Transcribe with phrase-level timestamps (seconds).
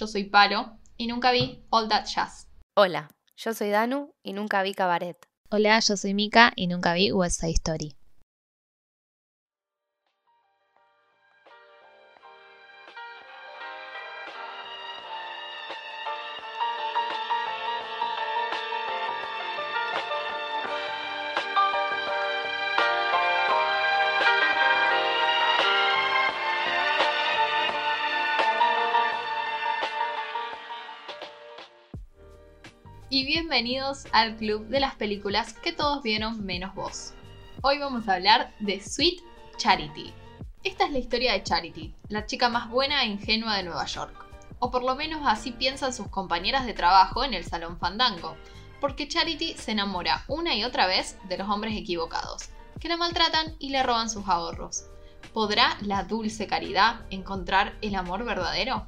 [0.00, 2.48] Yo soy Palo y nunca vi All That Jazz.
[2.74, 5.16] Hola, yo soy Danu y nunca vi Cabaret.
[5.50, 7.99] Hola, yo soy Mika y nunca vi West Side Story.
[33.20, 37.12] Y bienvenidos al club de las películas que todos vieron menos vos.
[37.60, 39.20] Hoy vamos a hablar de Sweet
[39.58, 40.10] Charity.
[40.64, 44.26] Esta es la historia de Charity, la chica más buena e ingenua de Nueva York.
[44.58, 48.38] O por lo menos así piensan sus compañeras de trabajo en el Salón Fandango,
[48.80, 52.48] porque Charity se enamora una y otra vez de los hombres equivocados,
[52.80, 54.86] que la maltratan y le roban sus ahorros.
[55.34, 58.86] ¿Podrá la dulce caridad encontrar el amor verdadero?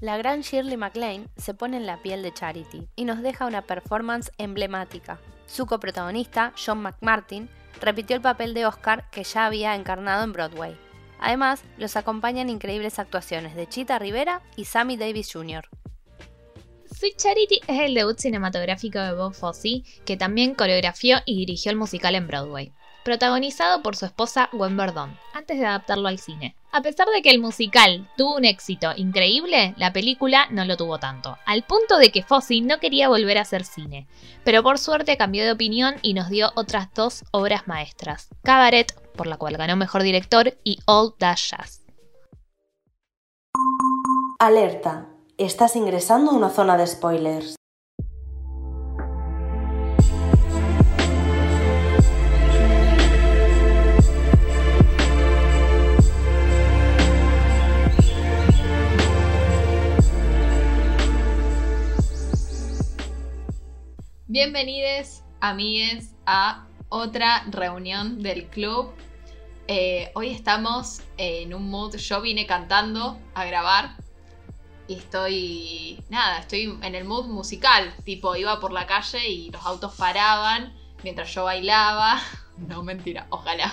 [0.00, 3.66] La gran Shirley MacLaine se pone en la piel de Charity y nos deja una
[3.66, 5.20] performance emblemática.
[5.46, 7.50] Su coprotagonista, John McMartin,
[7.82, 10.74] repitió el papel de Oscar que ya había encarnado en Broadway.
[11.20, 15.68] Además, los acompañan increíbles actuaciones de Chita Rivera y Sammy Davis Jr.
[16.90, 21.76] Sweet Charity es el debut cinematográfico de Bob Fosse, que también coreografió y dirigió el
[21.76, 22.72] musical en Broadway
[23.04, 26.54] protagonizado por su esposa Gwen Verdon, antes de adaptarlo al cine.
[26.72, 30.98] A pesar de que el musical tuvo un éxito increíble, la película no lo tuvo
[30.98, 34.06] tanto, al punto de que Fosse no quería volver a hacer cine,
[34.44, 39.26] pero por suerte cambió de opinión y nos dio otras dos obras maestras, Cabaret, por
[39.26, 41.82] la cual ganó Mejor Director, y All That Jazz.
[44.38, 47.59] Alerta, estás ingresando a una zona de spoilers.
[64.52, 68.92] Bienvenidos, amigues, a otra reunión del club.
[69.68, 73.94] Eh, hoy estamos en un mood, yo vine cantando a grabar
[74.88, 79.64] y estoy, nada, estoy en el mood musical, tipo iba por la calle y los
[79.64, 80.74] autos paraban
[81.04, 82.20] mientras yo bailaba.
[82.58, 83.72] No, mentira, ojalá.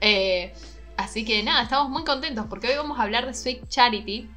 [0.00, 0.54] Eh,
[0.96, 4.30] así que nada, estamos muy contentos porque hoy vamos a hablar de Sweet Charity,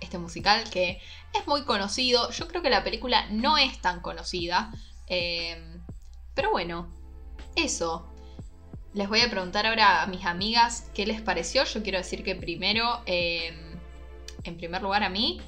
[0.00, 1.00] este musical que
[1.34, 2.30] es muy conocido.
[2.30, 4.72] Yo creo que la película no es tan conocida.
[5.06, 5.78] Eh,
[6.34, 6.88] pero bueno,
[7.56, 8.06] eso.
[8.92, 11.64] Les voy a preguntar ahora a mis amigas qué les pareció.
[11.64, 13.76] Yo quiero decir que primero, eh,
[14.42, 15.40] en primer lugar a mí,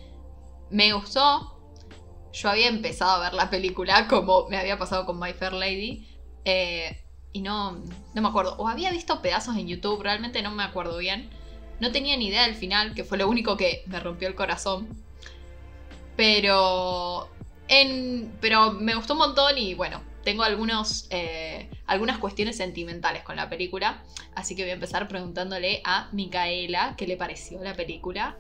[0.70, 1.58] me gustó.
[2.32, 6.06] Yo había empezado a ver la película como me había pasado con My Fair Lady.
[6.44, 6.98] Eh,
[7.32, 7.72] y no,
[8.14, 8.54] no me acuerdo.
[8.58, 11.30] O había visto pedazos en YouTube, realmente no me acuerdo bien.
[11.80, 14.88] No tenía ni idea del final, que fue lo único que me rompió el corazón.
[16.16, 17.28] Pero.
[18.40, 23.48] Pero me gustó un montón y bueno, tengo algunos, eh, algunas cuestiones sentimentales con la
[23.48, 24.02] película.
[24.34, 28.36] Así que voy a empezar preguntándole a Micaela qué le pareció la película.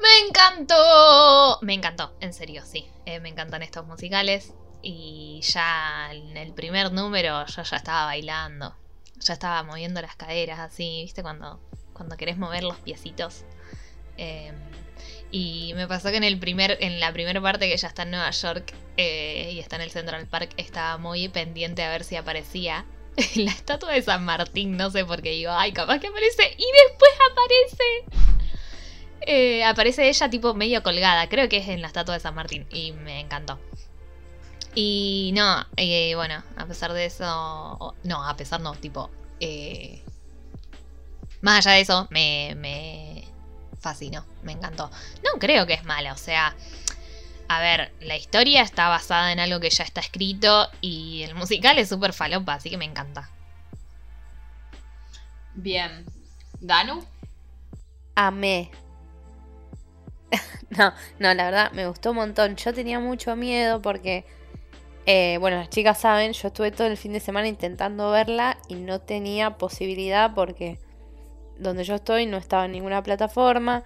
[0.00, 1.58] ¡Me encantó!
[1.60, 2.86] Me encantó, en serio, sí.
[3.04, 4.54] Eh, me encantan estos musicales.
[4.82, 8.74] Y ya en el primer número yo ya estaba bailando.
[9.18, 11.22] Ya estaba moviendo las caderas así, ¿viste?
[11.22, 11.60] Cuando,
[11.92, 13.44] cuando querés mover los piecitos.
[14.16, 14.52] Eh,
[15.30, 18.10] y me pasó que en, el primer, en la primera parte que ya está en
[18.10, 22.16] Nueva York eh, y está en el Central Park, estaba muy pendiente a ver si
[22.16, 22.84] aparecía
[23.36, 24.76] la estatua de San Martín.
[24.76, 26.42] No sé por qué digo, ay, capaz que aparece.
[26.58, 28.34] Y después aparece.
[29.20, 31.28] Eh, aparece ella tipo medio colgada.
[31.28, 32.66] Creo que es en la estatua de San Martín.
[32.70, 33.58] Y me encantó.
[34.74, 37.94] Y no, eh, bueno, a pesar de eso.
[38.02, 39.10] No, a pesar no, tipo.
[41.40, 43.09] más allá de eso, me, me
[43.80, 44.90] fascinó, me encantó.
[45.24, 46.54] No creo que es mala, o sea,
[47.48, 51.78] a ver, la historia está basada en algo que ya está escrito y el musical
[51.78, 53.28] es súper falopa, así que me encanta.
[55.54, 56.04] Bien.
[56.60, 57.04] ¿Danu?
[58.14, 58.70] Amé.
[60.70, 62.54] no, no, la verdad me gustó un montón.
[62.54, 64.24] Yo tenía mucho miedo porque,
[65.06, 68.76] eh, bueno, las chicas saben, yo estuve todo el fin de semana intentando verla y
[68.76, 70.78] no tenía posibilidad porque
[71.60, 73.84] donde yo estoy no estaba en ninguna plataforma.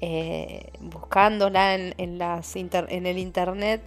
[0.00, 3.82] Eh, buscándola en, las en el internet,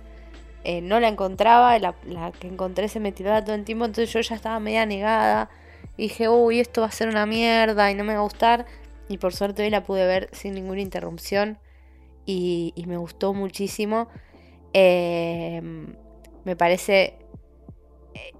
[0.65, 1.93] eh, no la encontraba, la,
[2.37, 5.49] que encontré se me tiraba todo el tiempo, entonces yo ya estaba media negada.
[5.97, 8.65] Y dije, uy, esto va a ser una mierda y no me va a gustar.
[9.07, 11.59] Y por suerte hoy la pude ver sin ninguna interrupción
[12.25, 14.07] y, me gustó muchísimo.
[14.73, 15.95] Em,
[16.43, 17.17] me parece...
[18.13, 18.31] Eh,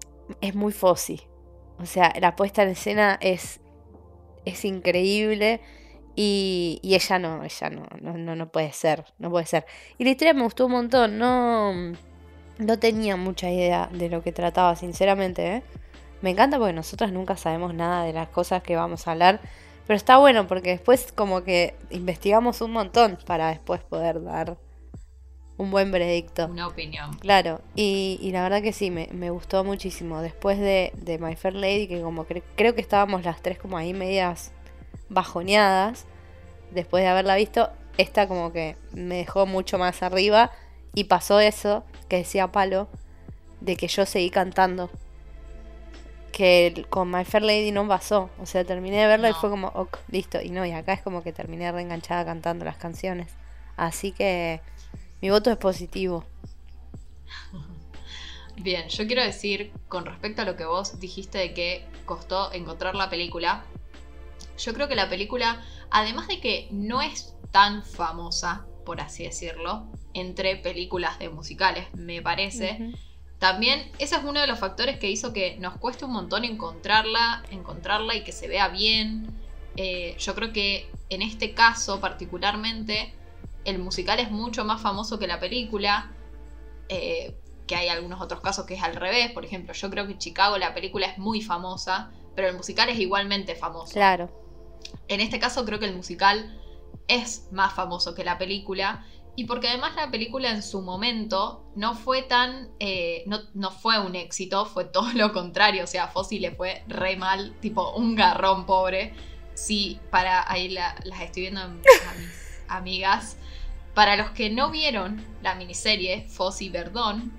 [0.42, 1.22] es muy fossi.
[1.80, 3.61] O sea, la puesta en escena es,
[4.46, 5.62] es increíble.
[6.16, 9.66] Y, ella no, ella no, no, no, puede ser, no puede ser.
[9.98, 11.74] Y la historia me gustó un montón, no,
[12.58, 15.56] no tenía mucha idea de lo que trataba, sinceramente.
[15.56, 15.64] ¿eh?
[16.22, 19.40] Me encanta porque nosotras nunca sabemos nada de las cosas que vamos a hablar,
[19.88, 24.58] pero está bueno porque después como que investigamos un montón para después poder dar
[25.62, 26.48] un buen veredicto.
[26.48, 27.14] Una opinión.
[27.20, 30.22] Claro, y, la verdad que sí, me, gustó muchísimo.
[30.22, 33.94] Después de, de My Fair Lady, que como creo que estábamos las tres como ahí
[33.94, 34.52] medias
[35.10, 36.06] bajoneadas
[36.72, 37.70] después de haberla visto.
[37.98, 40.50] Esta como que me dejó mucho más arriba
[40.96, 42.88] y pasó eso que decía Palo,
[43.60, 44.90] de que yo seguí cantando.
[46.32, 48.32] Que con My Fair Lady no pasó.
[48.42, 50.42] O sea, terminé de verla y fue como, ok, listo.
[50.42, 53.28] Y no, y acá es como que terminé reenganchada cantando las canciones.
[53.78, 54.62] Así que
[55.22, 56.26] mi voto es positivo.
[58.58, 62.96] Bien, yo quiero decir con respecto a lo que vos dijiste de que costó encontrar
[62.96, 63.64] la película,
[64.58, 69.88] yo creo que la película, además de que no es tan famosa, por así decirlo,
[70.14, 72.94] entre películas de musicales, me parece.
[73.40, 77.44] También ese es uno de los factores que hizo que nos cueste un montón encontrarla,
[77.50, 79.28] encontrarla y que se vea bien.
[79.78, 83.14] Eh, yo creo que en este caso particularmente
[83.66, 86.12] el musical es mucho más famoso que la película.
[86.90, 87.38] Eh,
[87.68, 89.32] que hay algunos otros casos que es al revés.
[89.32, 92.90] Por ejemplo, yo creo que en Chicago la película es muy famosa, pero el musical
[92.90, 93.94] es igualmente famoso.
[93.94, 94.30] Claro.
[95.08, 96.60] En este caso creo que el musical
[97.08, 99.06] es más famoso que la película
[99.36, 104.16] y porque además la película en su momento no fue tan, eh, no, fue un
[104.16, 108.66] éxito, fue todo lo contrario, o sea, Fossi le fue re mal, tipo un garrón
[108.66, 109.14] pobre.
[109.54, 111.86] Sí, para, ahí las estoy viendo a, mis
[112.68, 113.38] amigas.
[113.94, 117.38] Para los que no vieron la miniserie Fossi Verdón,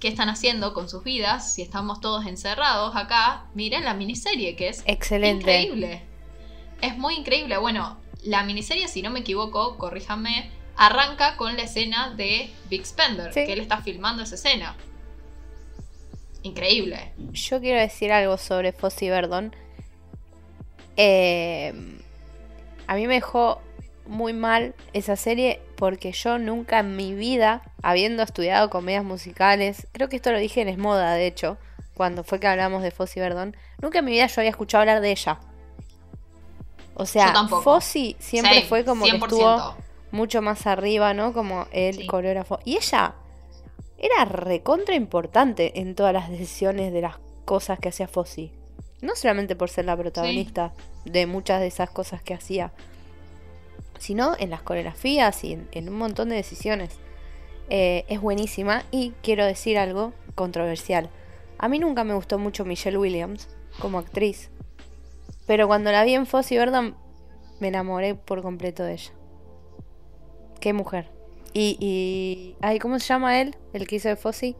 [0.00, 1.54] ¿qué están haciendo con sus vidas?
[1.54, 5.62] Si estamos todos encerrados acá, miren la miniserie, que es Excelente.
[5.62, 6.12] increíble
[6.82, 7.56] es muy increíble.
[7.56, 13.32] Bueno, la miniserie, si no me equivoco, corríjame, arranca con la escena de Big Spender,
[13.32, 14.76] que él está filmando esa escena.
[16.42, 17.12] Increíble.
[17.32, 19.54] Yo quiero decir algo sobre Fossi Verdon.
[20.96, 21.72] Eh,
[22.86, 23.62] a mí me dejó
[24.12, 30.08] muy mal esa serie porque yo nunca en mi vida, habiendo estudiado comedias musicales, creo
[30.08, 31.56] que esto lo dije en Esmoda, de hecho,
[31.94, 35.00] cuando fue que hablamos de Fossi Verdon, nunca en mi vida yo había escuchado hablar
[35.00, 35.40] de ella.
[36.94, 39.74] O sea, Fossi siempre fue como que estuvo
[40.10, 41.32] mucho más arriba, ¿no?
[41.32, 42.60] Como el coreógrafo.
[42.64, 43.14] Y ella
[43.98, 48.52] era recontra importante en todas las decisiones de las cosas que hacía Fossi.
[49.00, 50.72] No solamente por ser la protagonista
[51.06, 52.72] de muchas de esas cosas que hacía,
[54.02, 56.98] sino en las coreografías y en, un montón de decisiones.
[57.68, 61.08] Eh, es buenísima y quiero decir algo controversial.
[61.56, 64.50] A mí nunca me gustó mucho Michelle Williams como actriz.
[65.46, 66.96] Pero cuando la vi en Fossi Verdon,
[67.60, 69.12] me enamoré por completo de ella.
[70.58, 71.08] Qué mujer.
[71.52, 72.56] Y, y.
[72.60, 73.56] Ay, ¿cómo se llama él?
[73.72, 74.56] El que hizo de Fossi.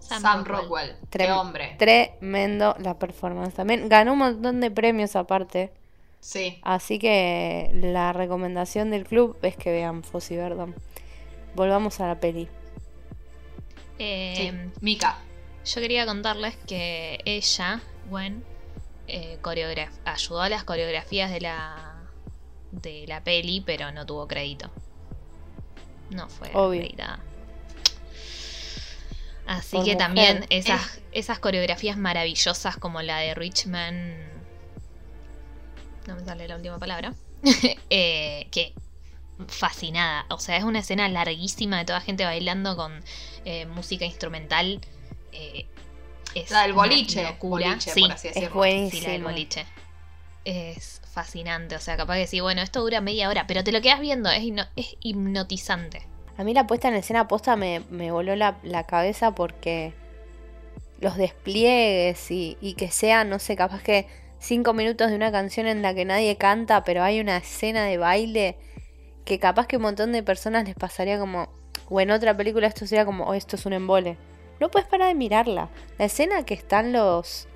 [0.00, 0.96] Sam, Rockwell.
[1.08, 1.76] Qué hombre.
[1.78, 3.88] Tremendo la performance también.
[3.88, 5.72] Ganó un montón de premios aparte.
[6.26, 6.58] Sí.
[6.62, 10.74] Así que la recomendación del club es que vean Fossi Verdon.
[11.54, 12.48] Volvamos a la peli.
[14.00, 15.20] Eh, Mika.
[15.64, 17.80] Yo quería contarles que ella,
[18.10, 18.42] Gwen,
[19.06, 19.38] eh,
[20.04, 21.94] ayudó a las coreografías de la,
[22.72, 24.68] de la peli, pero no tuvo crédito.
[26.10, 27.20] No fue acreditada.
[29.46, 34.35] Así que también esas, esas coreografías maravillosas como la de Richman.
[36.06, 37.14] No me sale la última palabra.
[37.90, 38.72] eh, que
[39.48, 40.26] fascinada.
[40.30, 43.02] O sea, es una escena larguísima de toda gente bailando con
[43.44, 44.80] eh, música instrumental.
[45.32, 45.66] Eh,
[46.34, 48.64] es la del boliche, boliche sí, por así decirlo.
[48.64, 49.66] Es sí, la del boliche.
[50.44, 53.80] Es fascinante, o sea, capaz que sí, bueno, esto dura media hora, pero te lo
[53.80, 54.44] quedas viendo, es,
[54.76, 56.06] es hipnotizante.
[56.36, 59.94] A mí la puesta en escena posta me, me voló la, la cabeza porque
[61.00, 64.06] los despliegues y, y que sea, no sé, capaz que
[64.38, 67.98] cinco minutos de una canción en la que nadie canta, pero hay una escena de
[67.98, 68.56] baile
[69.24, 71.48] que capaz que un montón de personas les pasaría como,
[71.88, 74.16] o en otra película esto sería como, oh, esto es un embole.
[74.60, 75.68] No puedes parar de mirarla.
[75.98, 77.48] La escena que están los...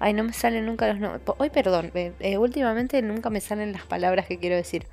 [0.00, 1.22] Ay, no me salen nunca los nombres.
[1.38, 4.86] Hoy, perdón, eh, eh, últimamente nunca me salen las palabras que quiero decir.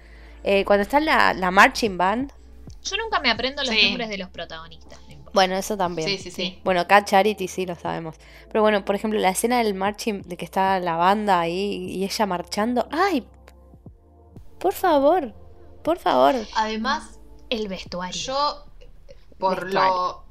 [0.44, 2.32] Eh, cuando está la, la marching band,
[2.84, 3.86] Yo nunca me aprendo los Sí.
[3.88, 5.00] nombres de los protagonistas.
[5.36, 6.10] Bueno, eso también.
[6.10, 6.60] Sí, sí, sí.
[6.64, 8.16] Bueno, Cat Charity sí lo sabemos.
[8.48, 12.04] Pero bueno, por ejemplo, la escena del marching, de que está la banda ahí y
[12.04, 12.88] ella marchando.
[12.92, 13.28] ¡Ay!
[14.60, 15.34] Por favor,
[15.84, 16.36] por favor.
[16.56, 18.20] Además, El vestuario.
[18.20, 18.66] yo,
[19.38, 19.94] por Vestuario.
[19.94, 20.26] lo.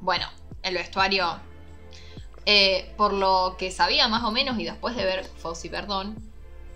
[0.00, 0.26] Bueno,
[0.62, 1.40] el vestuario.
[2.44, 6.16] eh, por lo que sabía más o menos y después de ver Fossi, perdón.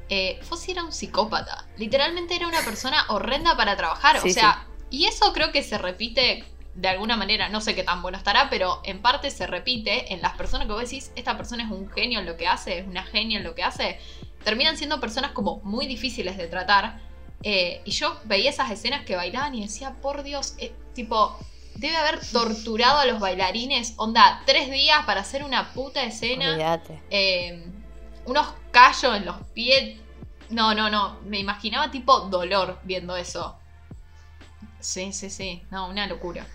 [0.09, 1.67] Eh, Fossi era un psicópata.
[1.77, 4.21] Literalmente era una persona horrenda para trabajar.
[4.21, 6.45] Sí, o sea, y eso creo que se repite
[6.77, 7.49] de alguna manera.
[7.49, 10.73] No sé qué tan bueno estará, pero en parte se repite en las personas que
[10.73, 13.45] vos decís, esta persona es un genio en lo que hace, es una genia en
[13.45, 13.99] lo que hace.
[14.45, 17.01] Terminan siendo personas como muy difíciles de tratar.
[17.43, 21.39] Eh, y yo veía esas escenas que bailaban y decía, por Dios, eh, tipo,
[21.77, 26.81] debe haber torturado a los bailarines, onda, tres días para hacer una puta escena,
[27.11, 27.65] eh,
[28.27, 29.99] unos callos en los pies.
[30.51, 33.59] No, no, no, me imaginaba tipo dolor viendo eso.
[34.79, 36.47] Sí, sí, sí, no, una locura.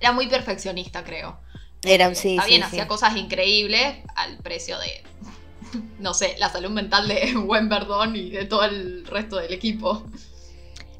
[0.00, 1.38] Era muy perfeccionista, creo.
[1.82, 2.66] Era Eh, sí, Está sí, bien, sí.
[2.66, 5.02] hacía cosas increíbles al precio de,
[5.98, 10.02] no sé, la salud mental de Gwen Verdon y de todo el resto del equipo.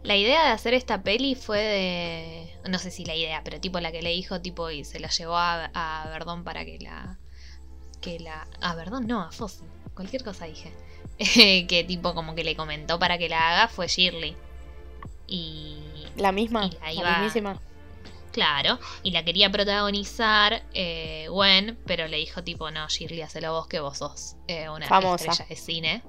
[0.03, 2.71] La idea de hacer esta peli fue de.
[2.71, 5.09] No sé si la idea, pero tipo la que le dijo, tipo, y se la
[5.11, 7.19] llevó a, a Verdón para que la.
[8.01, 8.47] Que la.
[8.63, 9.63] A Verdón, no, a Fossi.
[9.95, 10.73] Cualquier cosa dije.
[11.69, 14.35] que tipo, como que le comentó para que la haga fue Shirley.
[15.27, 15.77] Y.
[16.17, 17.61] La misma, Y la la iba- mismísima.
[18.33, 23.67] Claro, y la quería protagonizar eh, Gwen, pero le dijo tipo, no, Shirley, hacelo vos
[23.67, 25.31] que vos sos eh, una Famosa.
[25.31, 26.03] estrella de cine.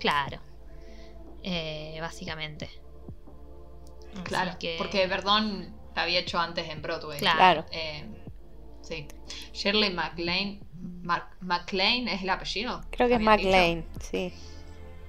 [0.00, 0.40] Claro,
[1.44, 2.70] Eh, básicamente.
[4.14, 7.18] Así Claro, que- porque Verdon la había hecho antes en Broadway.
[7.18, 7.36] Claro.
[7.38, 7.66] Claro.
[7.72, 8.06] Eh,
[8.82, 9.08] sí.
[9.52, 10.60] Shirley MacLaine.
[11.02, 12.80] Mac- ¿MacLaine es el apellido?
[12.90, 13.20] Creo que es.
[13.20, 14.32] McLean, sí.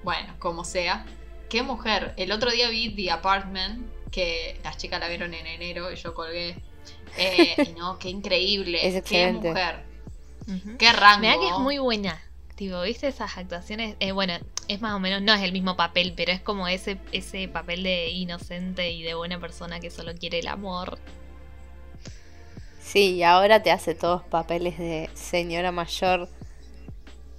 [0.02, 1.04] Bueno, como sea.
[1.48, 2.14] Qué mujer.
[2.16, 6.14] El otro día vi The Apartment, que las chicas la vieron en enero y yo
[6.14, 6.56] colgué.
[7.18, 8.86] Eh, y no, qué increíble.
[8.86, 9.82] Es Qué mujer.
[10.46, 10.76] Ujú.
[10.78, 11.20] Qué rango.
[11.22, 12.20] Me da que es muy buena.
[12.54, 13.96] Tipo, ¿viste esas actuaciones?
[13.98, 14.34] Eh, bueno,
[14.68, 17.82] es más o menos, no es el mismo papel, pero es como ese, ese papel
[17.82, 20.98] de inocente y de buena persona que solo quiere el amor.
[22.80, 26.28] Sí, y ahora te hace todos papeles de señora mayor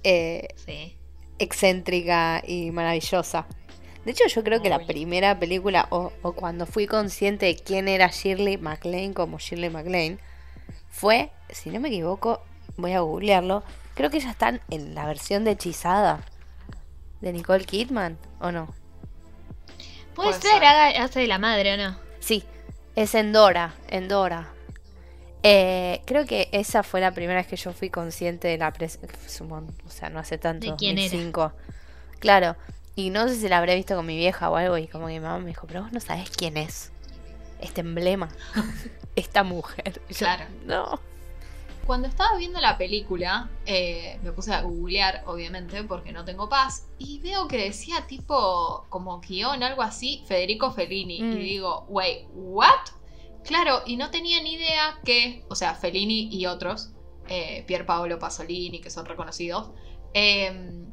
[0.04, 0.94] eh, Sí.
[1.38, 3.46] excéntrica y maravillosa.
[4.06, 7.88] De hecho, yo creo que la primera película, o, o cuando fui consciente de quién
[7.88, 10.18] era Shirley MacLaine como Shirley MacLaine,
[10.88, 12.40] fue, si no me equivoco,
[12.76, 16.24] voy a googlearlo, creo que ya están en la versión de Hechizada
[17.20, 18.72] de Nicole Kidman, ¿o no?
[20.14, 20.64] Puede, ser, ser.
[20.64, 21.98] haga- hace de la madre o no.
[22.20, 22.44] Sí,
[22.94, 24.52] es en Dora, en Dora.
[25.42, 29.08] Eh, creo que esa fue la primera vez que yo fui consciente de la presencia.
[29.84, 30.70] O sea, no hace tanto.
[30.70, 31.08] ¿De quién era?
[31.10, 31.52] 2005.
[32.18, 32.56] Claro.
[32.96, 34.78] Y no sé si la habré visto con mi vieja o algo.
[34.78, 36.90] Y como que mi mamá me dijo, pero vos no sabés quién es.
[37.60, 38.30] Este emblema.
[39.16, 40.00] Esta mujer.
[40.08, 40.46] Yo, Claro.
[40.64, 40.98] No.
[41.86, 46.88] Cuando estaba viendo la película, eh, me puse a googlear, obviamente, porque no tengo paz,
[46.98, 51.22] y veo que decía tipo, como guion, algo así, Federico Fellini.
[51.22, 51.32] Mm.
[51.32, 52.88] Y digo, wait, ¿what?
[53.44, 56.90] Claro, y no tenía ni idea que, o sea, Fellini y otros,
[57.28, 59.70] eh, Pier Paolo Pasolini, que son reconocidos,
[60.12, 60.86] eh,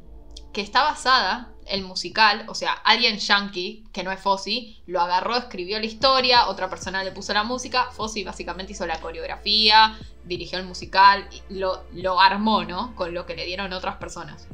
[0.52, 5.36] que está basada, el musical, o sea, alguien yankee, que no es Fossi, lo agarró,
[5.36, 10.58] escribió la historia, otra persona le puso la música, Fossi básicamente hizo la coreografía, dirigió
[10.58, 12.94] el musical, lo, lo armó, ¿no?
[12.94, 14.46] Con lo que le dieron otras personas.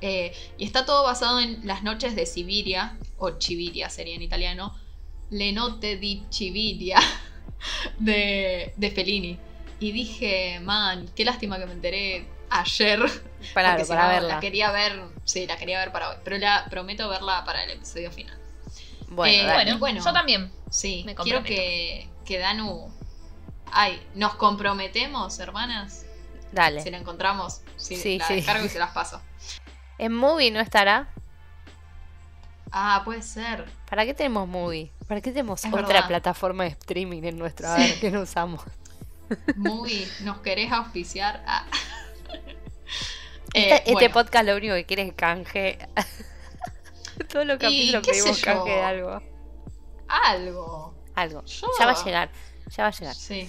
[0.00, 4.74] Eh, y está todo basado en las noches de Sibiria, o Chiviria sería en italiano,
[5.30, 6.98] Le note di Chiviria,
[7.98, 9.38] de, de Fellini.
[9.78, 13.00] Y dije, man, qué lástima que me enteré ayer.
[13.54, 14.34] Para, porque si para no, verla.
[14.34, 16.16] La quería ver, sí, la quería ver para hoy.
[16.24, 18.38] Pero la prometo verla para el episodio final.
[19.08, 19.54] Bueno, Eh.
[19.54, 20.04] Bueno, bueno.
[20.04, 20.52] yo también.
[20.70, 22.92] Sí, Me quiero que, que Danu.
[23.72, 26.04] Ay, ¿nos comprometemos, hermanas?
[26.52, 26.82] dale.
[26.82, 28.34] Si la encontramos, sí, Sí, la sí.
[28.34, 29.20] descargo y se las paso.
[29.98, 31.08] En Movie no estará.
[32.72, 33.64] Ah, puede ser.
[33.88, 34.92] ¿Para qué tenemos Movie?
[35.08, 36.06] ¿Para qué tenemos Es otra verdad.
[36.08, 37.72] plataforma de streaming en nuestro Sí.
[37.72, 38.62] A ver, ¿Qué no usamos?
[39.56, 41.42] Muy, ¿nos querés auspiciar?
[41.46, 41.64] Ah.
[43.52, 45.78] Este, Eh, este bueno, podcast lo único que quiere es canje.
[47.28, 49.22] Todos los capítulos pedimos canje de algo.
[50.08, 50.94] algo.
[51.14, 51.44] Algo.
[51.44, 52.30] Yo- Ya va a llegar.
[52.76, 53.14] Ya va a llegar.
[53.14, 53.48] Sí.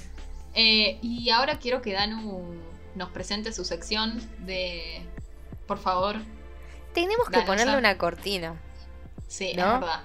[0.53, 2.55] Eh, y ahora quiero que Danu
[2.95, 5.05] nos presente su sección de.
[5.67, 6.17] Por favor.
[6.93, 8.55] Tenemos que ponerle una cortina.
[9.27, 9.75] Sí, ¿No?
[9.75, 10.01] es verdad.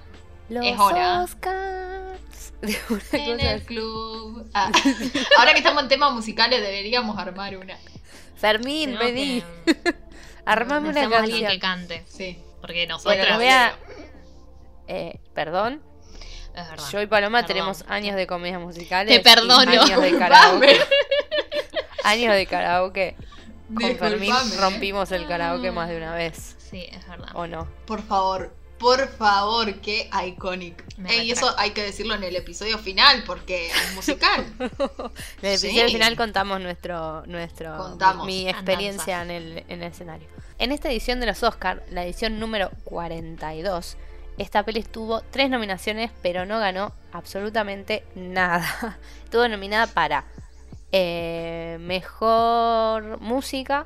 [0.49, 1.21] Los Es hora.
[1.23, 2.53] Oscars.
[2.61, 3.65] De una En cosa el así.
[3.65, 4.49] club.
[4.53, 4.71] Ah,
[5.37, 7.77] ahora que estamos en temas musicales, deberíamos armar una.
[8.35, 9.43] Fermín, vení.
[9.65, 9.95] que-
[10.45, 11.97] Armame una necesitamos alguien que canción.
[11.99, 12.05] cante.
[12.07, 12.41] Sí.
[12.61, 13.75] Porque Bueno, les voy a.
[14.87, 15.81] Eh, perdón.
[16.55, 16.85] Es verdad.
[16.91, 17.47] Yo y Paloma Perdón.
[17.47, 19.13] tenemos años de comedias musicales.
[19.13, 19.63] Te perdono.
[19.71, 20.79] y Años de karaoke.
[22.03, 23.15] años de karaoke.
[23.75, 26.55] Con Fermín rompimos el karaoke más de una vez.
[26.57, 27.29] Sí, es verdad.
[27.35, 27.67] ¿O no?
[27.85, 30.83] Por favor, por favor, qué iconic.
[31.07, 34.45] Ey, y eso hay que decirlo en el episodio final, porque es musical.
[34.59, 35.67] En el Sí.
[35.67, 38.25] episodio final contamos nuestro, nuestro Contamos.
[38.25, 40.27] mi experiencia en el, en el escenario.
[40.59, 43.97] En esta edición de los Oscar, la edición número 42,
[44.39, 48.97] esta peli tuvo tres nominaciones, pero no ganó absolutamente nada.
[49.23, 50.25] Estuvo nominada para
[50.91, 53.85] eh, Mejor Música,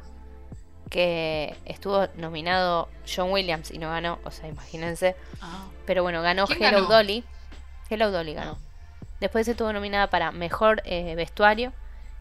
[0.92, 5.16] que estuvo nominado John Williams y no ganó, o sea, imagínense.
[5.42, 5.66] Ah.
[5.86, 6.90] Pero bueno, ganó ¿Quién Hello ganó?
[6.90, 7.24] Dolly.
[7.90, 8.60] Hello Dolly ganó.
[9.22, 11.72] Después estuvo nominada para Mejor eh, Vestuario,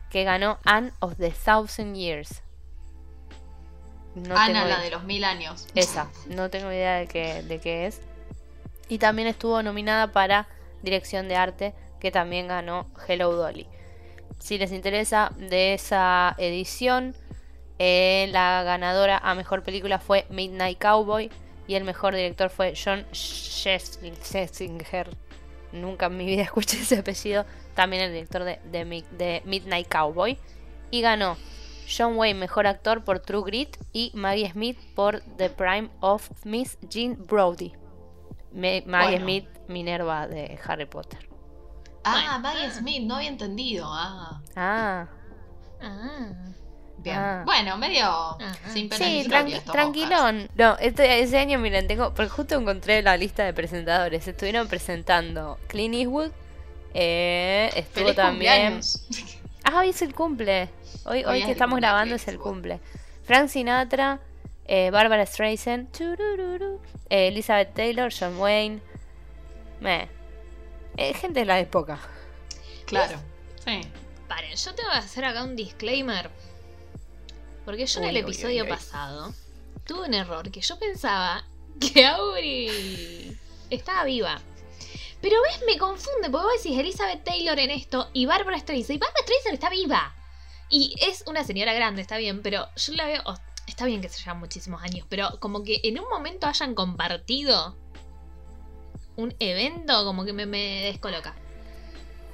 [0.08, 2.42] que ganó Anne of the Thousand Years.
[4.14, 5.66] No Ana, la de los mil años.
[5.74, 8.00] Esa, no tengo idea de qué, de qué es.
[8.88, 10.46] Y también estuvo nominada para
[10.82, 13.66] Dirección de Arte, que también ganó Hello Dolly.
[14.38, 17.16] Si les interesa de esa edición,
[17.82, 21.30] eh, la ganadora a Mejor Película fue Midnight Cowboy
[21.66, 25.08] y el mejor director fue John Schlesinger.
[25.72, 27.44] Nunca en mi vida escuché ese apellido.
[27.74, 30.38] También el director de, de Mi- de Midnight Cowboy.
[30.90, 31.36] Y ganó
[31.88, 36.78] John Wayne, mejor actor por True Grit, y Maggie Smith por The Prime of Miss
[36.88, 37.72] Jean Brody.
[38.52, 39.24] Me- Maggie Bueno.
[39.24, 41.28] Smith, Minerva de Harry Potter.
[42.04, 43.86] Ah, Maggie Smith, no había entendido.
[43.88, 45.06] Ah, Ah,
[45.80, 46.32] Ah.
[47.02, 47.16] Bien.
[47.16, 47.42] Ah.
[47.44, 48.36] Bueno, medio
[48.72, 49.72] sin pena ni sí, gloria tranqui- estos Oscars.
[49.92, 50.48] tranquilón.
[50.56, 52.12] No, este, ese año, miren, tengo.
[52.14, 54.26] Porque justo encontré la lista de presentadores.
[54.28, 56.30] Estuvieron presentando Clint Eastwood.
[56.94, 58.52] eh, estuvo Feliz también.
[58.80, 59.06] cumpleaños.
[59.64, 60.68] Ah, hoy es el cumple.
[61.04, 62.80] Hoy, Hoy hoy es que estamos grabando es el cumple.
[63.24, 64.18] Frank Sinatra,
[64.66, 65.88] eh, Barbara Streisand,
[67.10, 68.80] eh, Elizabeth Taylor, John Wayne.
[69.80, 70.08] Meh.
[70.96, 71.98] Eh, gente de la época.
[72.86, 73.18] Claro.
[73.64, 73.80] Sí.
[74.28, 76.30] Paren, yo tengo que hacer acá un disclaimer.
[77.70, 78.76] Porque yo en el uy, episodio uy, uy.
[78.76, 79.32] pasado
[79.86, 81.44] tuve un error que yo pensaba
[81.80, 83.38] que Aubrey
[83.70, 84.40] estaba viva.
[85.20, 88.96] Pero ves, me confunde, porque vos decís Elizabeth Taylor en esto y Barbara Streisand.
[88.96, 90.12] Y Barbara Streisand está viva.
[90.68, 93.22] Y es una señora grande, está bien, pero yo la veo.
[93.24, 93.36] oh,
[93.68, 97.76] está bien que se llevan muchísimos años, pero como que en un momento hayan compartido
[99.14, 101.36] un evento, como que me, me descoloca.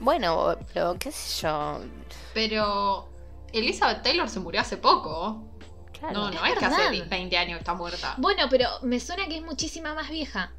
[0.01, 1.81] Bueno, pero qué sé yo.
[2.33, 3.07] Pero
[3.59, 5.45] Elizabeth Taylor se murió hace poco.
[5.99, 6.12] Claro.
[6.14, 7.09] No, no Es es que hace verdad.
[7.11, 8.14] 20 años que está muerta.
[8.19, 10.53] Bueno, pero me suena que es muchísima más vieja.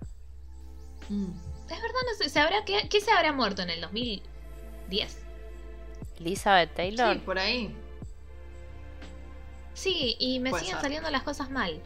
[1.10, 1.32] Mm.
[1.70, 5.18] Es verdad, no sé, ¿se habrá, qué, qué se habrá muerto en el 2010?
[6.20, 7.20] Elizabeth Sí, Taylor.
[7.22, 7.76] por ahí.
[9.74, 10.84] Sí, y me Puede siguen ser.
[10.84, 11.82] saliendo las cosas mal.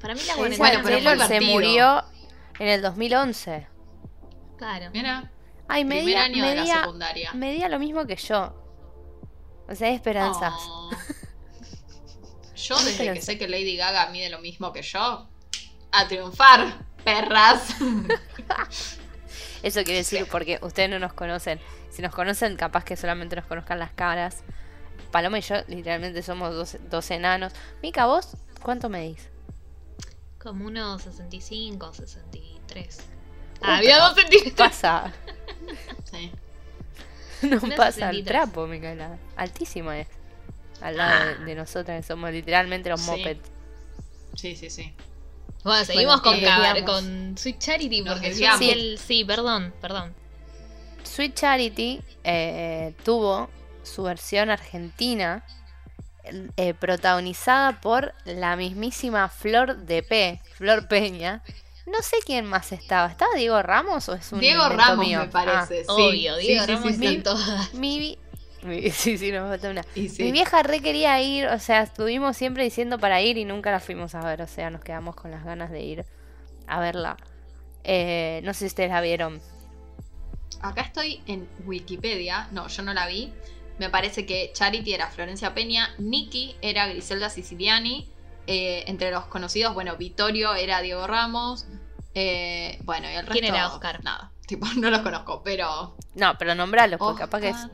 [0.00, 2.04] Para mí la Elizabeth Bueno, pero Taylor se murió
[2.58, 3.66] en el 2011.
[4.56, 4.90] Claro.
[4.92, 5.30] Mira,
[5.68, 7.32] Ay, primer medía, año de la secundaria.
[7.34, 8.54] medía lo mismo que yo.
[9.68, 10.54] O sea, hay esperanzas.
[10.56, 10.90] Oh.
[12.56, 15.28] Yo desde que sé que Lady Gaga mide lo mismo que yo,
[15.92, 17.68] a triunfar, perras.
[19.62, 21.60] Eso quiere decir porque ustedes no nos conocen.
[21.90, 24.42] Si nos conocen, capaz que solamente nos conozcan las caras.
[25.12, 27.52] Paloma y yo literalmente somos dos, dos enanos.
[27.80, 29.28] Mica, ¿vos cuánto medís?
[30.38, 32.98] Como unos 65, 63.
[33.60, 34.54] Uh, Había dos centímetros.
[34.54, 35.12] Pasa,
[36.10, 36.30] Sí.
[37.46, 38.24] no pasa el 63.
[38.26, 39.18] trapo, Micaela.
[39.36, 40.08] Altísima es.
[40.80, 43.10] Al lado de, de nosotras que somos literalmente los Sí.
[43.10, 43.48] mopeds.
[44.34, 44.94] Sí, sí, sí.
[45.64, 50.14] Bueno, seguimos Bueno, con, Sweet Charity porque sí, el- sí, perdón, perdón.
[51.02, 53.50] Sweet Charity eh, tuvo
[53.82, 55.44] su versión argentina
[56.56, 61.42] eh, protagonizada por la mismísima Flor de P, Flor Peña.
[61.90, 63.08] No sé quién más estaba.
[63.08, 65.20] ¿Estaba Diego Ramos o es un Diego Ramos mío?
[65.20, 65.84] me parece.
[65.84, 65.90] sí.
[65.90, 67.48] Obvio, Diego Sí, Ramos sí, en todas.
[67.48, 68.18] Ah, mi,
[68.62, 69.84] mi- sí, sí, nos falta una.
[69.94, 73.80] Mi vieja re quería ir, o sea, estuvimos siempre diciendo para ir y nunca la
[73.80, 76.04] fuimos a ver, o sea, nos quedamos con las ganas de ir
[76.66, 77.16] a verla.
[77.84, 79.40] Eh, no sé si ustedes la vieron.
[80.60, 82.48] Acá estoy en Wikipedia.
[82.50, 83.32] No, yo no la vi.
[83.78, 88.08] Me parece que Charity era Florencia Peña, Nikki era Griselda Siciliani.
[88.48, 91.66] Eh, entre los conocidos, bueno, Vittorio era Diego Ramos.
[92.14, 93.32] Eh, bueno, y el resto.
[93.32, 94.02] ¿Quién era Oscar?
[94.02, 94.32] Nada.
[94.48, 95.94] Tipo, no los conozco, pero.
[96.14, 97.56] No, pero nombralo, porque capaz que es.
[97.56, 97.70] Oscar-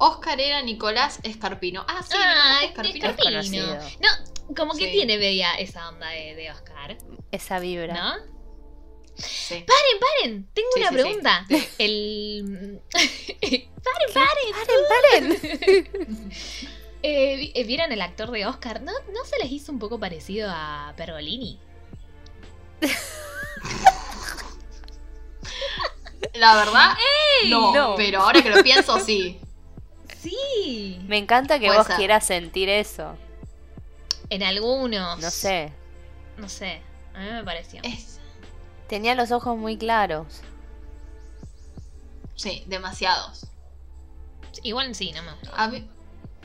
[0.00, 1.84] Oscar era Nicolás Escarpino.
[1.88, 2.94] Ah, sí, ah, Nicolás es Escarpino.
[3.10, 3.30] Escarpino.
[3.30, 3.74] conocido.
[4.00, 4.92] No, como que Sí.
[4.92, 6.96] tiene media esa onda de, de Oscar,
[7.32, 7.94] esa vibra.
[7.94, 8.14] ¿no?
[9.16, 9.64] Sí.
[9.66, 11.02] Paren, paren, tengo Sí, una sí, sí.
[11.02, 11.46] pregunta.
[11.78, 12.80] El.
[13.84, 15.32] ¡Paren, paren!
[15.42, 16.68] Eh, vi-
[17.02, 18.82] eh, ¿Vieron el actor de Oscar?
[18.82, 21.58] ¿No, ¿No se les hizo un poco parecido a Pergolini?
[26.34, 26.94] La verdad,
[27.48, 27.94] no, no.
[27.96, 29.40] Pero ahora que lo pienso, sí.
[30.20, 31.00] Sí.
[31.06, 31.96] Me encanta que Puede vos ser.
[31.96, 33.16] quieras sentir eso.
[34.30, 35.18] En algunos.
[35.20, 35.72] No sé.
[36.36, 36.82] No sé.
[37.14, 37.80] A mí me pareció.
[37.82, 38.18] Es.
[38.88, 40.40] Tenía los ojos muy claros.
[42.34, 43.46] Sí, demasiados.
[44.62, 45.50] Igual sí, no me gustó.
[45.54, 45.88] A mí.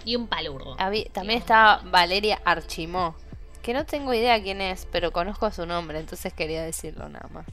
[0.05, 0.75] Y un palurdo.
[0.77, 3.15] Habí- también estaba Valeria Archimó.
[3.61, 7.45] Que no tengo idea quién es, pero conozco su nombre, entonces quería decirlo nada más.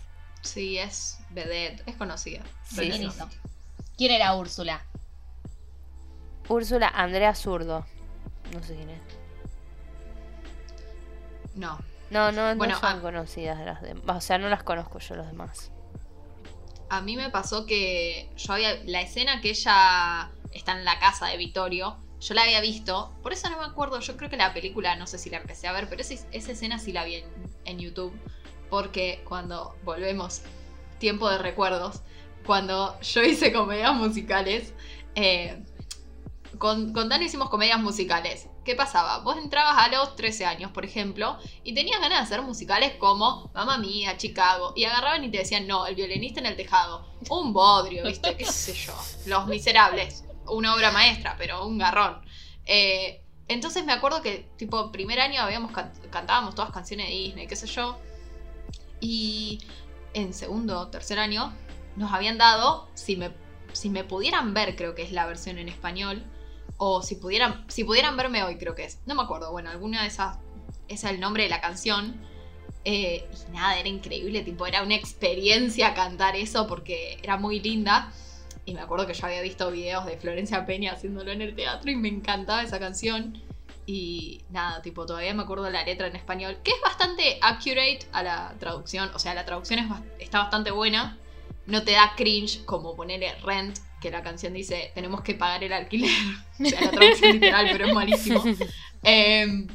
[0.42, 2.42] Sí, es vedette, es conocida.
[2.64, 2.90] Sí.
[3.96, 4.84] ¿Quién era Úrsula?
[6.48, 7.86] Úrsula Andrea Zurdo.
[8.52, 9.00] No sé quién es.
[11.54, 11.78] No.
[12.10, 13.02] No, no, Bueno, no son ah.
[13.02, 14.16] conocidas las demás.
[14.16, 15.70] O sea, no las conozco yo los demás.
[16.88, 18.74] A mí me pasó que yo había.
[18.84, 23.12] La escena que ella está en la casa de Vittorio, yo la había visto.
[23.22, 24.00] Por eso no me acuerdo.
[24.00, 26.52] Yo creo que la película, no sé si la empecé a ver, pero esa, esa
[26.52, 27.24] escena sí la vi en,
[27.64, 28.12] en YouTube.
[28.68, 30.42] Porque cuando volvemos,
[30.98, 32.02] tiempo de recuerdos,
[32.46, 34.74] cuando yo hice comedias musicales,
[35.14, 35.62] eh,
[36.59, 38.48] con, con Dani hicimos comedias musicales.
[38.64, 39.20] ¿Qué pasaba?
[39.20, 43.50] Vos entrabas a los 13 años, por ejemplo, y tenías ganas de hacer musicales como
[43.54, 47.52] Mamma Mía, Chicago, y agarraban y te decían, no, el violinista en el tejado, un
[47.52, 48.37] bodrio, ¿viste?
[48.37, 48.92] ¿Qué sé yo?
[49.26, 52.20] Los Miserables, una obra maestra, pero un garrón.
[52.66, 57.46] Eh, entonces me acuerdo que, tipo, primer año habíamos can- cantábamos todas canciones de Disney,
[57.46, 57.98] qué sé yo,
[59.00, 59.61] y
[60.14, 61.53] en segundo o tercer año
[61.96, 63.33] nos habían dado, si me,
[63.72, 66.24] si me pudieran ver, creo que es la versión en español,
[66.76, 69.00] o si pudieran, si pudieran verme hoy, creo que es.
[69.07, 70.38] No me acuerdo, bueno, alguna de esas,
[70.88, 72.20] es el nombre de la canción.
[72.85, 78.12] Eh, y nada, era increíble, tipo, era una experiencia cantar eso porque era muy linda.
[78.64, 81.90] Y me acuerdo que yo había visto videos de Florencia Peña haciéndolo en el teatro
[81.90, 83.42] y me encantaba esa canción.
[83.86, 88.22] Y nada, tipo, todavía me acuerdo la letra en español, que es bastante accurate a
[88.22, 89.10] la traducción.
[89.14, 89.86] O sea, la traducción es
[90.20, 91.18] está bastante buena.
[91.66, 95.72] No te da cringe como ponerle rent, que la canción dice tenemos que pagar el
[95.72, 96.10] alquiler.
[96.60, 98.44] O sea, la traducción literal, pero es malísimo.
[99.02, 99.66] Em,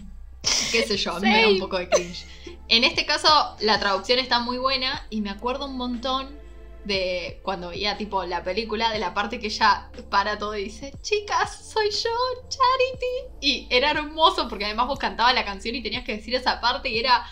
[0.71, 2.25] qué sé yo, me da un poco de cringe.
[2.67, 6.44] En este caso, la traducción está muy buena y me acuerdo un montón
[6.85, 10.93] de cuando veía tipo la película de la parte que ella para todo y dice,
[11.01, 12.09] chicas, soy yo,
[12.47, 13.35] Charity.
[13.41, 16.89] Y era hermoso porque además vos cantabas la canción y tenías que decir esa parte
[16.89, 17.25] y era,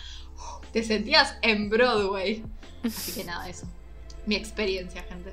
[0.72, 2.44] te sentías en Broadway.
[2.84, 3.66] Así que nada, eso.
[4.26, 5.32] Mi experiencia, gente.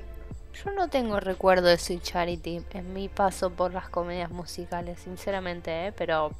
[0.64, 5.86] Yo no tengo recuerdo de Sweet Charity en mi paso por las comedias musicales, sinceramente,
[5.86, 5.92] ¿eh?
[5.92, 6.30] pero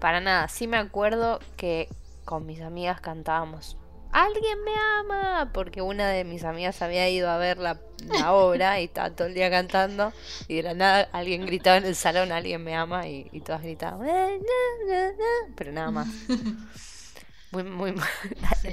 [0.00, 0.48] para nada.
[0.48, 1.88] Sí me acuerdo que
[2.24, 3.76] con mis amigas cantábamos
[4.12, 8.78] Alguien me ama, porque una de mis amigas había ido a ver la, la obra
[8.80, 10.12] y estaba todo el día cantando
[10.48, 13.62] y de la nada alguien gritaba en el salón, alguien me ama y, y todas
[13.62, 16.08] gritaban, "Eh, na, na, na", pero nada más.
[17.52, 18.08] Muy, muy mal.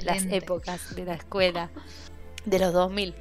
[0.04, 1.68] las épocas de la escuela,
[2.46, 3.14] de los 2000.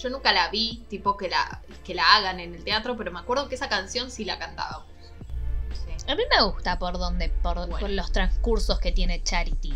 [0.00, 3.18] Yo nunca la vi, tipo que la, que la hagan en el teatro, pero me
[3.18, 4.86] acuerdo que esa canción sí la cantábamos.
[5.72, 5.96] Sí.
[6.08, 7.76] A mí me gusta por donde, por, Bueno.
[7.78, 9.74] por los transcursos que tiene Charity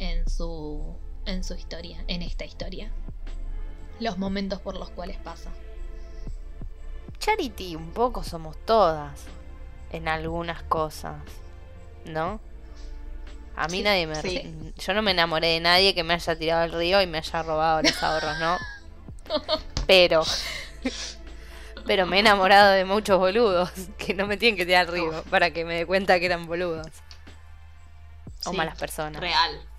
[0.00, 2.90] en su, en su historia, en esta historia.
[4.00, 5.50] Los momentos por los cuales pasa.
[7.18, 9.26] Charity, un poco somos todas
[9.92, 11.16] en algunas cosas,
[12.06, 12.40] ¿no?
[13.56, 14.14] A mí Sí, nadie me...
[14.22, 14.72] sí.
[14.78, 17.42] Yo no me enamoré de nadie que me haya tirado al río y me haya
[17.42, 18.56] robado los ahorros, ¿no?
[19.86, 20.24] Pero...
[21.86, 25.22] Pero me he enamorado de muchos boludos que no me tienen que tirar al río
[25.24, 26.86] para que me dé cuenta que eran boludos.
[28.46, 29.20] O Sí, malas personas.
[29.20, 29.69] Real.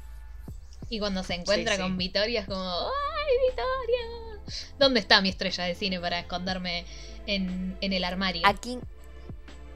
[0.91, 1.83] Y cuando se encuentra Sí, sí.
[1.83, 4.41] con Victoria es como, ¡ay, Victoria!
[4.77, 6.85] ¿Dónde está mi estrella de cine para esconderme
[7.27, 8.45] en, en el armario?
[8.45, 8.81] ¿A quién,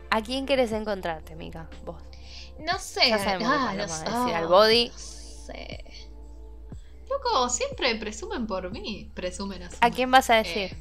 [0.10, 1.70] ¿A quién querés encontrarte, Mica?
[1.86, 2.02] Vos.
[2.60, 3.10] No sé.
[3.10, 4.90] Ya sabemos ah, vamos a decir al Ah, body.
[4.90, 5.86] No sé.
[7.10, 9.10] Loco, siempre presumen por mí.
[9.14, 9.78] Presumen así.
[9.80, 10.74] ¿A quién vas a decir?
[10.74, 10.78] Eh,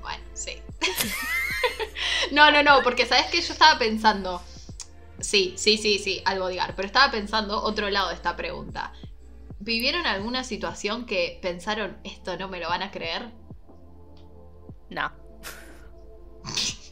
[0.00, 0.62] bueno, sí.
[2.32, 4.40] no, no, no, porque sabes que yo estaba pensando.
[5.22, 6.74] Sí, sí, sí, sí, al bodyguard.
[6.74, 8.92] Pero estaba pensando otro lado de esta pregunta.
[9.60, 13.30] ¿Vivieron alguna situación que pensaron esto no me lo van a creer?
[14.90, 15.12] No.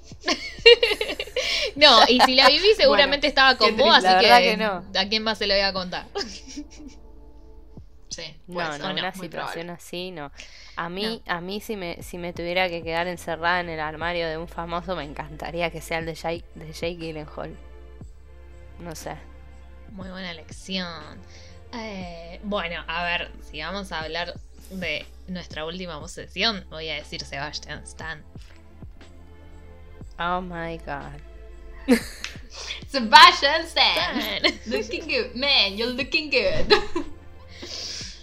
[1.76, 4.08] No, y si la viví seguramente estaba con vos, triste.
[4.08, 4.56] así que,
[4.92, 6.06] que ¿a quién más se lo voy a contar?
[8.10, 9.70] Sí, No, no, en una situación probable.
[9.70, 10.32] así no.
[10.74, 14.28] A mí, a mí si me, si me tuviera que quedar encerrada en el armario
[14.28, 17.56] de un famoso, me encantaría que sea el de Jake, de Jake Gyllenhaal.
[18.80, 19.16] No sé.
[19.92, 21.18] Muy buena elección.
[21.72, 24.34] Eh, bueno, a ver, si vamos a hablar
[24.70, 28.22] de nuestra última posesión, voy a decir Sebastian Stan.
[30.18, 31.20] Oh my god.
[32.88, 34.18] Sebastian Stan.
[34.20, 34.60] Stan.
[34.66, 35.34] Looking good.
[35.34, 36.74] Man, you're looking good.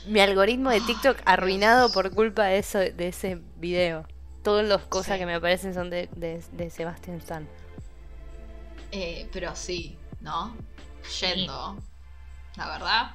[0.07, 4.07] Mi algoritmo de TikTok arruinado por culpa de eso, de ese video.
[4.43, 5.19] Todas las cosas Sí.
[5.19, 7.47] que me aparecen son de, de, de Sebastian Stan.
[8.93, 10.55] Eh, pero sí, ¿no?
[11.21, 11.77] Yendo.
[12.57, 13.11] La verdad.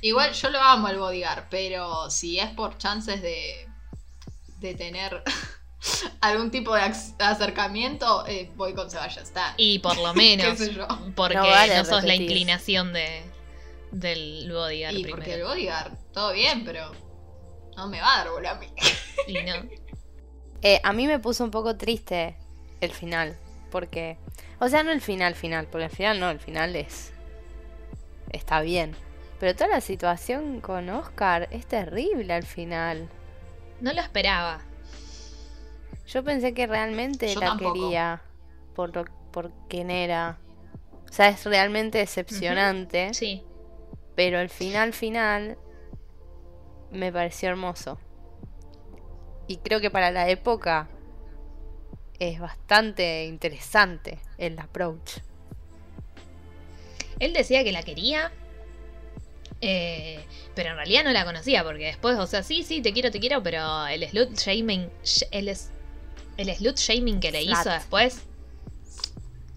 [0.00, 3.68] Igual yo lo amo al bodyguard, pero si es por chances de,
[4.58, 5.22] de tener
[6.20, 9.54] algún tipo de ac- acercamiento, eh, voy con Sebastian Stan.
[9.56, 10.58] Y por lo menos,
[11.14, 13.22] porque No no, vale sos la inclinación de,
[13.92, 16.90] del bodyguard Y porque el bodyguard, todo bien, pero
[17.76, 18.66] no me va a dar bola a mí.
[19.26, 19.54] Y no.
[20.64, 22.36] Eh, a mí me puso un poco triste
[22.80, 23.36] el final.
[23.72, 24.16] Porque.
[24.62, 25.66] O sea, no el final final.
[25.66, 27.12] Porque el final no, el final es.
[28.30, 28.94] Está bien.
[29.40, 33.08] Pero toda la situación con Oscar es terrible al final.
[33.80, 34.60] No lo esperaba.
[36.06, 37.72] Yo pensé que realmente Yo la tampoco.
[37.74, 38.22] quería.
[38.76, 40.38] Por, lo, por quién era.
[41.10, 43.12] O sea, es realmente decepcionante.
[43.14, 43.42] Sí.
[44.14, 45.58] Pero el final final.
[46.92, 47.98] Me pareció hermoso.
[49.48, 50.88] Y creo que para la época.
[52.24, 55.14] Es bastante interesante el approach.
[57.18, 58.30] Él decía que la quería.
[59.60, 61.64] eh, pero en realidad no la conocía.
[61.64, 63.42] Porque después, o sea, sí, sí, te quiero, te quiero.
[63.42, 64.88] Pero el slut shaming.
[65.02, 68.20] sh- El, el slut shaming que le hizo después.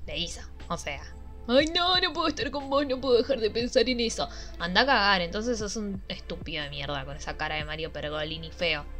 [0.07, 0.41] Le hizo.
[0.67, 1.01] O sea.
[1.47, 4.27] Ay, no, no puedo estar con vos, no puedo dejar de pensar en eso.
[4.57, 8.49] Anda a cagar, entonces sos un estúpido de mierda con esa cara de Mario Pergolini
[8.51, 8.83] feo.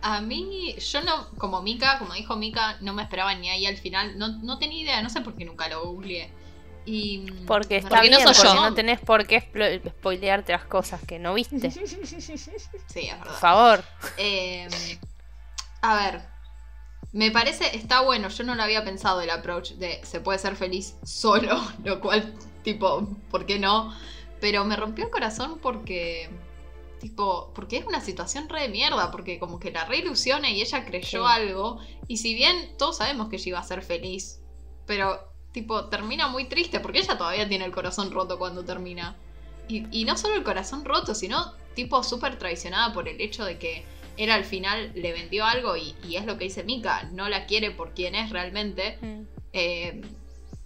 [0.00, 3.76] A mí, yo no, como Mika, como dijo Mika, no me esperaba ni ahí al
[3.76, 4.16] final.
[4.18, 6.30] No, no tenía idea, no sé por qué nunca lo googleé.
[6.86, 7.26] Y.
[7.46, 8.54] Porque está Porque no soy porque yo.
[8.54, 9.40] no tenés por qué
[9.88, 11.70] spoilearte las cosas que no viste.
[11.70, 13.38] Sí, es Por verdad.
[13.40, 13.84] favor.
[14.16, 14.68] Eh,
[15.82, 16.22] a ver,
[17.12, 20.56] me parece, está bueno, yo no lo había pensado el approach de se puede ser
[20.56, 23.94] feliz solo, lo cual, tipo, ¿por qué no?
[24.40, 26.30] Pero me rompió el corazón porque,
[26.98, 30.60] tipo, porque es una situación re de mierda, porque como que la re ilusiona y
[30.60, 31.32] ella creyó Sí.
[31.32, 34.40] algo, y si bien todos sabemos que ella iba a ser feliz,
[34.86, 35.20] pero,
[35.52, 39.16] tipo, termina muy triste, porque ella todavía tiene el corazón roto cuando termina.
[39.68, 43.58] Y, y no solo el corazón roto, sino tipo súper traicionada por el hecho de
[43.58, 43.84] que
[44.16, 47.46] él al final le vendió algo y, y es lo que dice Mika, no la
[47.46, 48.98] quiere por quien es realmente.
[49.52, 50.00] Eh,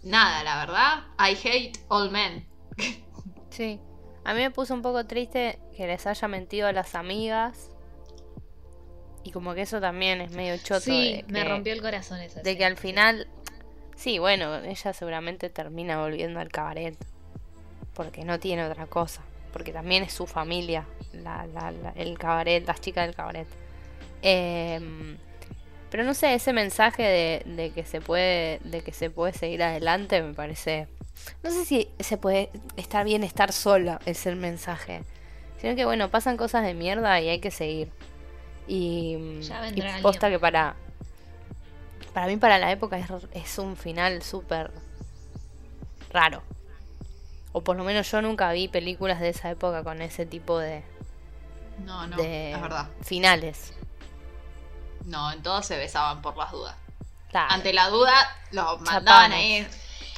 [0.05, 2.47] nada, la verdad, I hate all men.
[3.51, 3.79] Sí.
[4.25, 7.71] A mí me puso un poco triste que les haya mentido a las amigas.
[9.25, 10.81] Y como que eso también es medio choto.
[10.81, 13.27] sí, de me que- rompió el corazón esa De que al final.
[13.97, 16.97] Sí, bueno, ella seguramente termina volviendo al cabaret.
[17.95, 19.23] Porque no tiene otra cosa.
[19.53, 20.87] Porque también es su familia.
[21.13, 23.47] La, la- la- el cabaret, las chicas del cabaret.
[24.23, 25.19] Em,
[25.93, 28.59] pero no sé, ese mensaje de, de que se puede.
[28.65, 30.89] de que se puede seguir adelante me parece.
[31.45, 35.03] No sé si se puede estar bien estar sola, es el mensaje.
[35.61, 37.89] Sino que bueno, pasan cosas de mierda y hay que seguir.
[38.67, 40.75] Y, Ya y vendrá posta que para.
[42.13, 44.71] Para mí, para la época, es, es un final súper
[46.11, 46.43] raro.
[47.53, 50.83] O por lo menos yo nunca vi películas de esa época con ese tipo de,
[51.85, 52.89] No, no, de es verdad.
[53.03, 53.75] finales.
[55.05, 56.77] No, en todos se besaban por las dudas.
[57.31, 57.53] Claro.
[57.53, 58.15] Ante la duda,
[58.51, 59.67] lo mandaban ahí.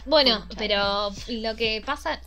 [0.04, 2.20] Bueno, pero lo que pasa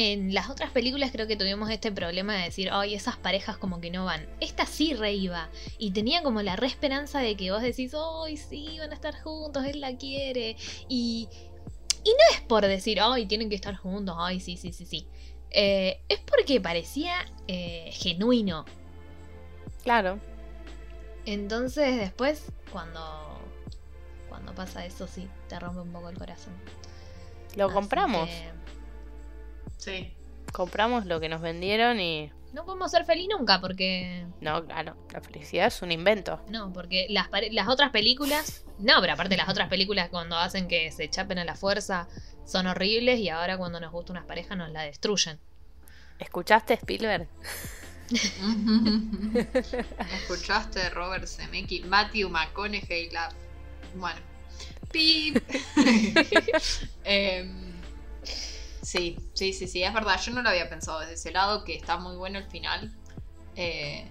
[0.00, 3.80] en las otras películas creo que tuvimos este problema de decir, ay, esas parejas como
[3.80, 4.28] que no van.
[4.38, 5.48] Esta sí re iba.
[5.76, 7.92] Y tenía como la re esperanza de que vos decís,
[8.24, 10.56] ay, sí, van a estar juntos, él la quiere.
[10.88, 11.28] Y,
[12.04, 15.08] y no es por decir, ay, tienen que estar juntos, ay, sí, sí, sí, sí.
[15.50, 18.66] Eh, es porque parecía eh, genuino.
[19.82, 20.20] Claro.
[21.30, 23.38] Entonces después, cuando,
[24.30, 26.54] cuando pasa eso, sí, te rompe un poco el corazón.
[27.54, 28.28] Lo Así compramos.
[28.30, 28.50] que
[29.76, 30.14] Sí.
[30.52, 32.32] Compramos lo que nos vendieron y.
[32.54, 34.24] No podemos ser feliz nunca porque...
[34.40, 34.96] No, claro.
[35.12, 36.40] La felicidad es un invento.
[36.48, 38.64] No, porque las, las otras películas...
[38.78, 42.08] No, pero aparte las otras películas cuando hacen que se chapen a la fuerza
[42.46, 45.38] son horribles y ahora cuando nos gusta una pareja nos la destruyen.
[46.18, 47.28] ¿Escuchaste Spielberg?
[50.14, 51.86] ¿Escuchaste Robert Zemeckis?
[51.86, 53.32] Matthew McConaughey, la...
[53.94, 54.20] Bueno.
[54.90, 55.36] Pip.
[57.04, 57.72] Em,
[58.82, 60.20] sí, sí, sí, sí, es verdad.
[60.20, 62.92] Yo no lo había pensado desde ese lado, que está muy bueno el final.
[63.56, 64.06] Eh,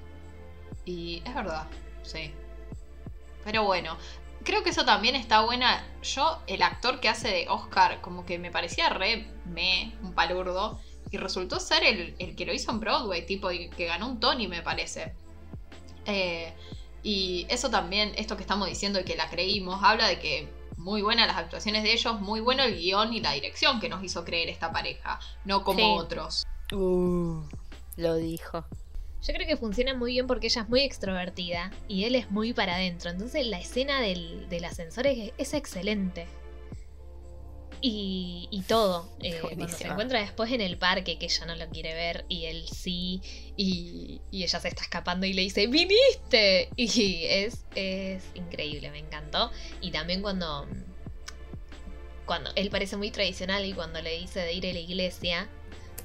[0.86, 1.67] y es verdad,
[2.03, 2.31] sí.
[3.43, 3.97] Pero bueno,
[4.43, 5.83] creo que eso también está buena.
[6.01, 10.79] Yo, el actor que hace de Oscar, como que me parecía re me, un palurdo.
[11.12, 14.62] Y resultó ser el, que lo hizo en Broadway, tipo, que ganó un Tony, me
[14.62, 15.13] parece.
[16.06, 16.54] Eh,
[17.04, 21.02] y eso también, esto que estamos diciendo y que la creímos, habla de que muy
[21.02, 24.24] buenas las actuaciones de ellos, muy bueno el guion y la dirección que nos hizo
[24.24, 26.43] creer esta pareja, no como otros.
[26.72, 27.41] Uh,
[27.98, 28.65] lo dijo.
[29.26, 32.54] Yo creo que funciona muy bien porque ella es muy extrovertida y él es muy
[32.54, 33.10] para adentro.
[33.10, 36.28] Entonces la escena del, ascensor es, excelente.
[37.89, 39.08] Y, todo.
[39.21, 42.45] Eh, cuando se encuentra después en el parque, que ella no lo quiere ver y
[42.45, 43.21] él sí,
[43.56, 46.69] y, ella se está escapando y le dice, ¡viniste!
[46.76, 49.52] Y es, es increíble, me encantó.
[49.82, 50.67] Y también cuando,
[52.26, 55.50] cuando él parece muy tradicional y cuando le dice de ir a la iglesia,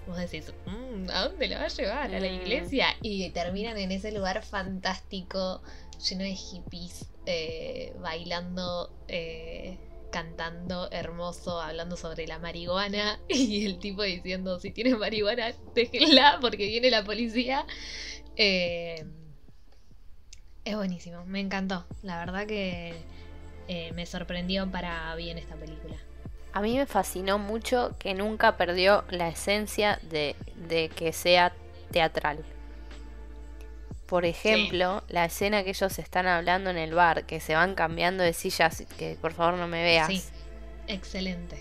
[0.06, 2.14] vos decís, mm, ¿a dónde la va a llevar?
[2.14, 2.34] A la mm.
[2.42, 2.96] iglesia.
[3.02, 5.62] Y terminan en ese lugar fantástico,
[6.08, 9.78] lleno de hippies, eh, bailando, eh,
[10.12, 13.18] cantando, hermoso, hablando sobre la marihuana.
[13.28, 17.66] Y el tipo diciendo, si tienes marihuana, déjenla porque viene la policía.
[18.36, 19.04] Eh,
[20.64, 21.84] es buenísimo, me encantó.
[22.04, 22.94] La verdad que
[23.94, 25.96] me sorprendió para bien esta película.
[26.54, 30.36] A mí me fascinó mucho que nunca perdió la esencia de,
[30.94, 31.52] que sea
[31.90, 32.44] teatral.
[34.12, 38.22] Por ejemplo, la escena que ellos están hablando en el bar, que se van cambiando
[38.22, 40.06] de sillas, que por favor no me veas.
[40.06, 40.22] Sí,
[40.86, 41.56] excelente.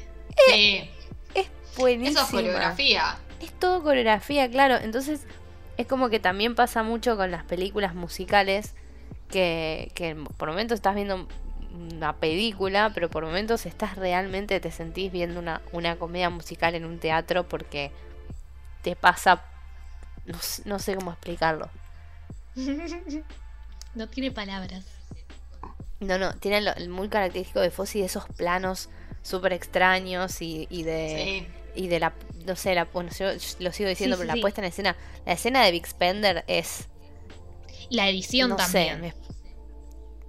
[0.49, 0.89] sí.
[1.33, 2.19] Es buenísimo.
[2.19, 3.17] Eso es coreografía.
[3.39, 4.75] Es todo coreografía, claro.
[4.75, 5.21] Entonces,
[5.77, 8.73] es como que también pasa mucho con las películas musicales,
[9.29, 11.29] que, que por momentos estás viendo
[11.73, 16.83] una película, pero por momentos estás realmente, te sentís viendo una, una comedia musical en
[16.83, 17.93] un teatro porque
[18.81, 19.41] te pasa,
[20.65, 21.69] no, sé cómo explicarlo.
[23.95, 24.85] no tiene palabras.
[25.99, 28.89] No, no, tiene lo, muy característico de Fossi de esos planos
[29.21, 31.47] súper extraños y, y de...
[31.73, 32.13] Y de la,
[32.45, 33.27] no sé, la, bueno, yo
[33.59, 36.89] lo sigo diciendo, pero la puesta en escena, la escena de Big Spender es...
[37.89, 39.13] La edición también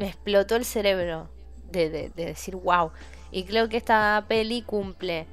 [0.03, 1.31] me explotó el cerebro
[1.71, 2.91] de, decir wow.
[3.31, 5.27] Y creo que esta peli cumple,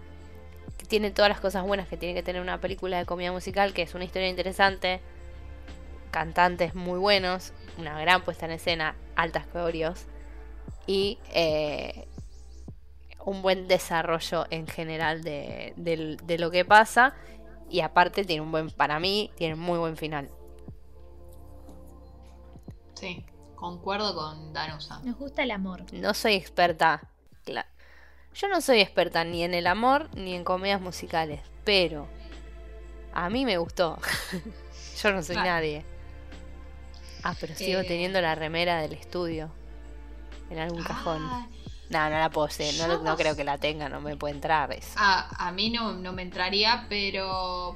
[0.87, 3.81] tiene todas las cosas buenas que tiene que tener una película de comedia musical, que
[3.81, 5.01] es una historia interesante,
[6.09, 10.05] cantantes muy buenos, una gran puesta en escena, altas coreos
[10.87, 12.07] y eh,
[13.25, 17.15] un buen desarrollo en general de, de, lo que pasa.
[17.69, 20.29] Y aparte tiene un buen, para mí, tiene un muy buen final.
[22.95, 23.25] Sí.
[23.55, 25.01] Concuerdo con Danusa.
[25.03, 25.83] Nos gusta el amor.
[25.91, 27.01] No soy experta.
[28.33, 32.07] Yo no soy experta ni en el amor ni en comedias musicales, pero
[33.13, 33.97] a mí me gustó.
[35.03, 35.83] Yo no soy nadie.
[37.23, 37.85] Ah, pero sigo eh.
[37.85, 39.51] teniendo la remera del estudio
[40.49, 41.21] en algún cajón.
[41.89, 44.91] No, no la posee, no, no, creo que la tenga, no me puede entrar eso.
[44.95, 47.75] Ah, a mí no, no me entraría, pero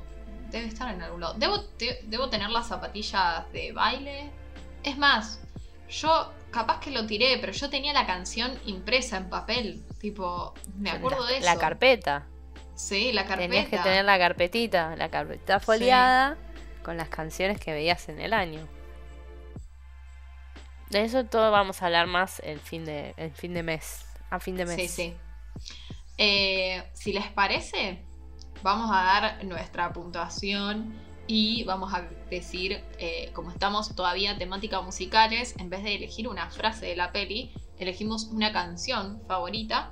[0.51, 1.33] debe estar en algún lado.
[1.33, 1.63] Debo,
[2.03, 4.29] debo tener las zapatillas de baile.
[4.83, 5.39] Es más,
[5.89, 9.83] yo capaz que lo tiré, pero yo tenía la canción impresa en papel.
[9.99, 11.45] Tipo, me acuerdo de eso.
[11.45, 12.27] La carpeta.
[12.75, 13.49] Sí, la carpeta.
[13.49, 16.37] Tenías que tener la carpetita, la carpeta foliada
[16.83, 18.67] con las canciones que veías en el año.
[20.93, 24.05] De eso todo vamos a hablar más el fin de, el fin de mes.
[24.29, 24.75] A fin de mes.
[24.75, 25.13] Sí, sí.
[26.19, 28.03] Eh, si les parece,
[28.61, 30.93] vamos a dar nuestra puntuación
[31.25, 36.51] y vamos a decir, eh, como estamos todavía temática musicales, en vez de elegir una
[36.51, 39.91] frase de la peli, elegimos una canción favorita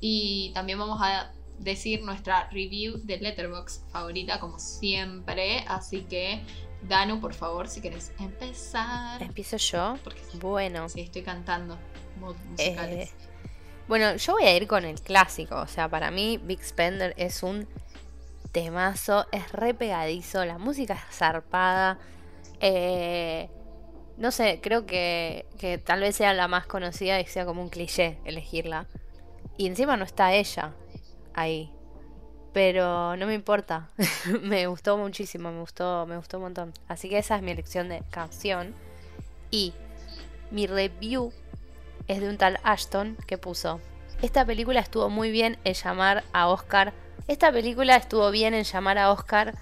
[0.00, 6.42] y también vamos a decir nuestra review de Letterbox favorita como siempre, así que
[6.82, 9.22] Danu, por favor, si querés empezar.
[9.22, 9.96] ¿Empiezo yo?
[10.40, 10.88] bueno.
[10.88, 11.78] Sí, estoy cantando
[12.50, 13.10] musicales.
[13.10, 13.14] Eh,
[13.88, 17.42] bueno, yo voy a ir con el clásico, o sea, para mí Big Spender es
[17.42, 17.66] un
[18.52, 21.98] temazo, es re pegadizo, la música es zarpada.
[22.60, 23.48] Eh,
[24.16, 27.70] no sé, creo que, que tal vez sea la más conocida y sea como un
[27.70, 28.86] cliché elegirla.
[29.56, 30.74] Y encima no está ella
[31.34, 31.72] ahí.
[32.52, 33.88] Pero no me importa.
[34.42, 36.72] me gustó muchísimo, me gustó, me gustó un montón.
[36.88, 38.74] Así que esa es mi elección de canción.
[39.50, 39.72] Y
[40.50, 41.32] mi review
[42.08, 43.80] es de un tal Ashton que puso.
[44.20, 46.92] Esta película estuvo muy bien en llamar a Oscar
[47.28, 49.54] esta película estuvo bien en llamar a Oscar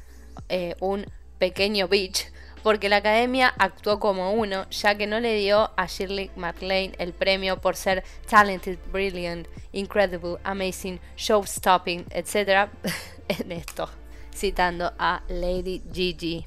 [0.49, 1.05] eh, un
[1.39, 2.33] pequeño bitch
[2.63, 7.13] porque la academia actuó como uno, ya que no le dio a Shirley MacLaine el
[7.13, 12.71] premio por ser talented, brilliant, incredible, amazing, show-stopping, etc.
[13.29, 13.89] en esto,
[14.35, 16.47] citando a Lady Gigi.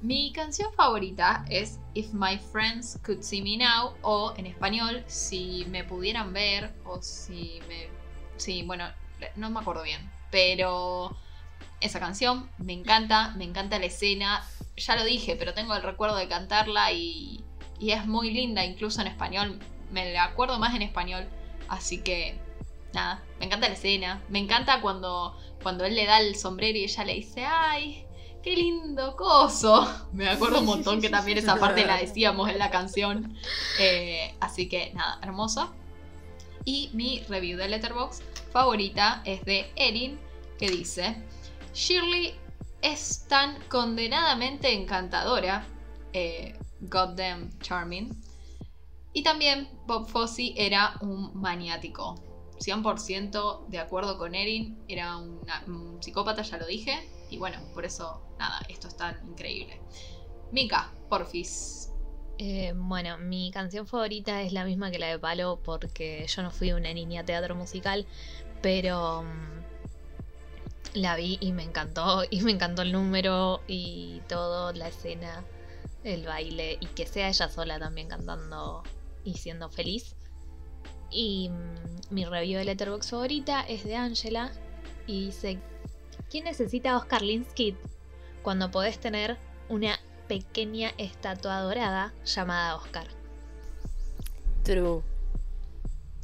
[0.00, 5.64] Mi canción favorita es If My Friends Could See Me Now o en español Si
[5.70, 7.88] me pudieran ver o si me...
[8.36, 8.86] Sí, bueno,
[9.36, 11.16] no me acuerdo bien, pero
[11.80, 14.44] esa canción me encanta, me encanta la escena,
[14.76, 17.44] ya lo dije, pero tengo el recuerdo de cantarla y,
[17.78, 19.58] y es muy linda, incluso en español,
[19.90, 21.28] me la acuerdo más en español,
[21.68, 22.38] así que
[22.92, 26.84] nada, me encanta la escena, me encanta cuando, cuando él le da el sombrero y
[26.84, 28.04] ella le dice, ay,
[28.44, 29.88] qué lindo coso.
[30.12, 33.34] Me acuerdo un montón que también esa parte la decíamos en la canción.
[33.80, 35.72] Eh, así que nada, hermosa.
[36.66, 38.22] Y mi review de Letterbox
[38.52, 40.20] favorita es de Erin,
[40.58, 41.16] que dice:
[41.72, 42.34] Shirley
[42.84, 45.66] es tan condenadamente encantadora.
[46.12, 48.14] Eh, goddamn charming.
[49.14, 52.14] Y también Bob Fosse era un maniático.
[52.58, 57.08] 100% de acuerdo con Erin, era un psicópata, ya lo dije.
[57.30, 59.80] Y bueno, por eso, nada, esto es tan increíble.
[60.52, 61.90] Mika, porfis.
[62.38, 66.50] Eh, bueno, mi canción favorita es la misma que la de Palo porque yo no
[66.50, 68.06] fui una niña teatro musical,
[68.60, 69.63] pero mm,
[70.94, 75.44] la vi y me encantó, y me encantó el número y todo, la escena,
[76.04, 78.82] el baile, y que sea ella sola también cantando
[79.24, 80.16] y siendo feliz.
[81.10, 84.50] Y mm, mi review de Letterboxd favorita es de Angela
[85.06, 85.60] y dice
[86.30, 87.76] ¿Quién necesita Oscar Linsky
[88.42, 89.36] cuando podés tener
[89.68, 93.06] una pequeña estatua dorada llamada Oscar?
[94.62, 95.02] True.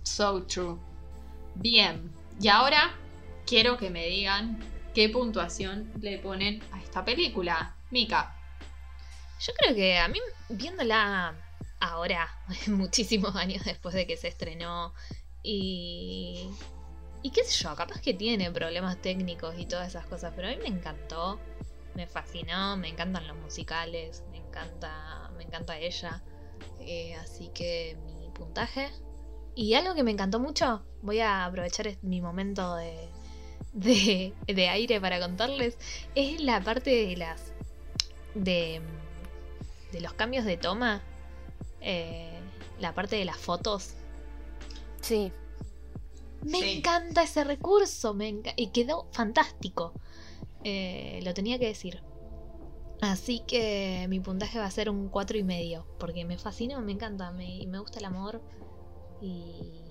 [0.03, 0.79] So true.
[1.55, 2.11] Bien,
[2.41, 2.95] y ahora
[3.51, 4.61] quiero que me digan
[4.95, 7.75] qué puntuación le ponen a esta película.
[7.91, 8.37] Mika.
[9.41, 11.35] Yo creo que a mí, viéndola
[11.81, 12.29] ahora,
[12.69, 14.95] muchísimos años después de que se estrenó,
[15.43, 16.49] y
[17.23, 20.53] y qué sé yo, capaz que tiene problemas técnicos y todas esas cosas, pero a
[20.53, 21.41] mí me encantó,
[21.97, 26.23] me fascinó, me encantan los musicales, me encanta, me encanta ella.
[26.79, 28.91] Eh, así que mi puntaje.
[29.57, 33.11] Y algo que me encantó mucho, voy a aprovechar mi momento de,
[33.73, 34.35] de,
[34.69, 35.77] aire para contarles,
[36.15, 37.53] es la parte de las.
[38.35, 38.81] de,
[39.93, 41.03] de los cambios de toma.
[41.81, 42.39] Eh,
[42.79, 43.95] la parte de las fotos.
[45.01, 45.33] Sí.
[46.43, 49.93] Me encanta ese recurso, me y quedó fantástico.
[50.65, 52.03] Eh, lo tenía que decir.
[53.03, 56.93] Así que mi puntaje va a ser un cuatro y medio, porque me fascina, me
[56.93, 58.43] encanta, me, me gusta el amor
[59.23, 59.83] y,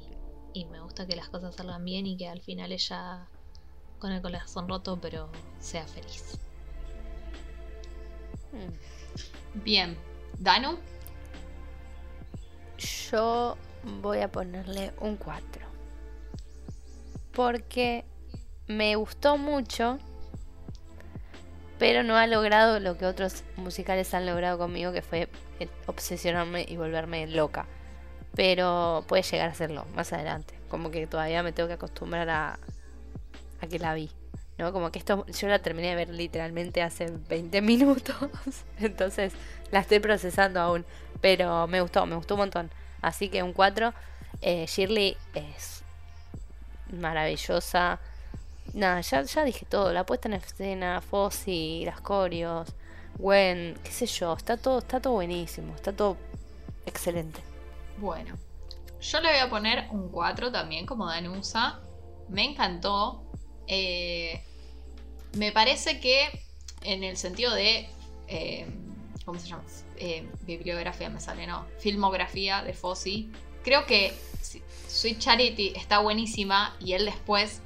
[0.53, 3.27] y me gusta que las cosas salgan bien y que al final ella
[3.99, 5.29] con el corazón roto, pero
[5.59, 6.39] sea feliz.
[9.53, 9.97] Bien,
[10.39, 10.77] Danu.
[12.77, 13.57] Yo
[14.01, 15.69] voy a ponerle un 4
[17.39, 18.03] porque
[18.67, 19.97] me gustó mucho,
[21.77, 25.29] pero no ha logrado lo que otros musicales han logrado conmigo, que fue
[25.85, 27.65] obsesionarme y volverme loca.
[28.35, 30.53] Pero puede llegar a serlo más adelante.
[30.69, 32.59] Como que todavía me tengo que acostumbrar a,
[33.61, 34.09] a que la vi.
[34.57, 34.73] ¿no?
[34.73, 38.15] Como que esto yo la terminé de ver literalmente hace 20 minutos.
[38.79, 39.33] Entonces
[39.71, 40.85] la estoy procesando aún.
[41.21, 42.71] Pero me gustó, me gustó un montón.
[43.01, 43.93] Así que un 4.
[44.41, 45.83] Eh, Shirley es
[46.91, 47.99] maravillosa.
[48.73, 52.71] Nada, ya, ya dije todo, la puesta en escena, Fossi, las corios,
[53.17, 56.17] Gwen, qué sé yo, está todo, está todo buenísimo, está todo
[56.85, 57.41] excelente.
[57.97, 58.35] Bueno,
[59.01, 61.79] yo le voy a poner un 4 también como Danusa.
[62.27, 63.23] Me encantó.
[63.69, 64.41] Eh,
[65.33, 66.27] me parece que
[66.81, 67.87] en el sentido de...
[68.27, 68.65] Eh,
[69.25, 69.63] ¿Cómo se llama?
[69.97, 71.65] Eh, bibliografía me sale, ¿no?
[71.79, 73.31] Filmografía de Fossi.
[73.63, 74.11] Creo que
[74.87, 77.61] Sweet Charity está buenísima y él después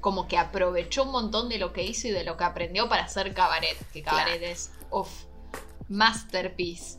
[0.00, 3.04] como que aprovechó un montón de lo que hizo y de lo que aprendió para
[3.04, 5.24] hacer cabaret, que cabaret es, uff,
[5.88, 6.98] masterpiece.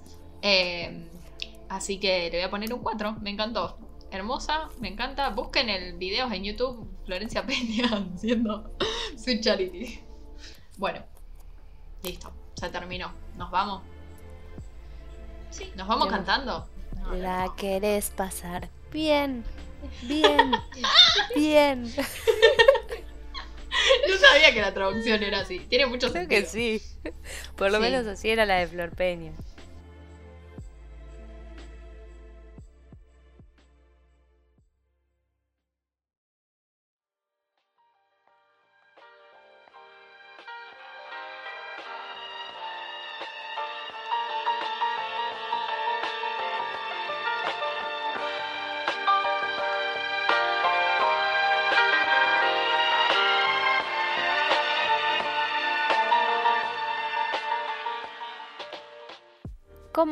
[1.70, 3.78] Así que le voy a poner un 4, me encantó.
[4.12, 5.30] Hermosa, me encanta.
[5.30, 8.72] Busquen el video en YouTube, Florencia Peña haciendo
[9.18, 10.00] Sweet Charity.
[10.78, 11.04] Bueno,
[12.04, 13.12] listo, se terminó.
[13.36, 13.82] ¿Nos vamos?
[15.50, 16.68] Sí, nos vamos cantando.
[17.14, 19.44] La querés pasar Bien,
[20.04, 20.52] bien,
[21.36, 21.84] bien.
[24.08, 25.60] No sabía que la traducción era así.
[25.60, 26.82] Tiene mucho Creo que sí.
[27.56, 29.34] Por lo menos así era la de Flor Peña.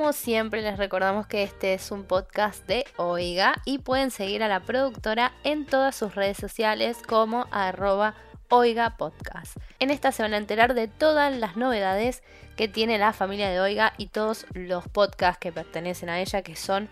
[0.06, 4.48] Como siempre les recordamos que este es un podcast de Oiga y pueden seguir a
[4.48, 8.14] la productora en todas sus redes sociales como arroba
[8.50, 9.58] Oiga Podcast.
[9.80, 12.22] En esta se van a enterar de todas las novedades
[12.56, 16.56] que tiene la familia de Oiga y todos los podcasts que pertenecen a ella que
[16.56, 16.88] son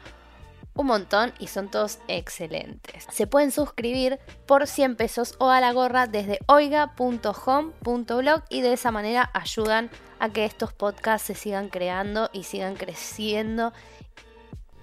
[0.76, 3.06] un montón y son todos excelentes.
[3.12, 8.92] Se pueden suscribir por 100 pesos o a la gorra desde oiga.home.blog y de esa
[8.92, 13.74] manera ayudan a que estos podcasts se sigan creando y sigan creciendo.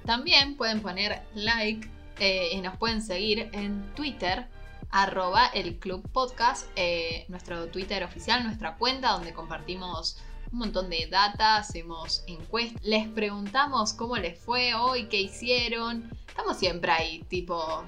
[0.04, 1.88] También pueden poner like
[2.18, 4.46] eh, y nos pueden seguir en Twitter
[4.90, 10.18] arroba el Club Podcast, eh, nuestro Twitter oficial, nuestra cuenta donde compartimos
[10.52, 16.10] un montón de data, hacemos encuestas, les preguntamos cómo les fue hoy, qué hicieron.
[16.26, 17.84] Estamos siempre ahí, tipo,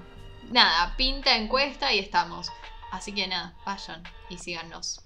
[0.51, 2.49] nada, pinta encuesta y estamos.
[2.93, 5.01] Así que nada, vayan y síganos.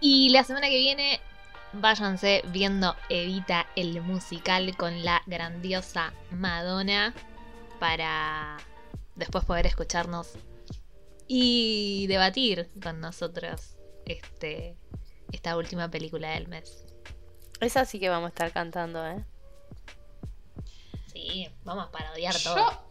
[0.00, 1.20] Y la semana que viene,
[1.72, 7.14] váyanse viendo Evita el musical con la grandiosa Madonna
[7.78, 8.56] para
[9.14, 10.32] después poder escucharnos
[11.28, 13.76] y debatir con nosotros
[14.06, 14.76] este
[15.32, 16.84] esta última película del mes.
[17.60, 19.24] Esa sí que vamos a estar cantando, ¿eh?
[21.12, 22.84] Sí, vamos a parodiar todo.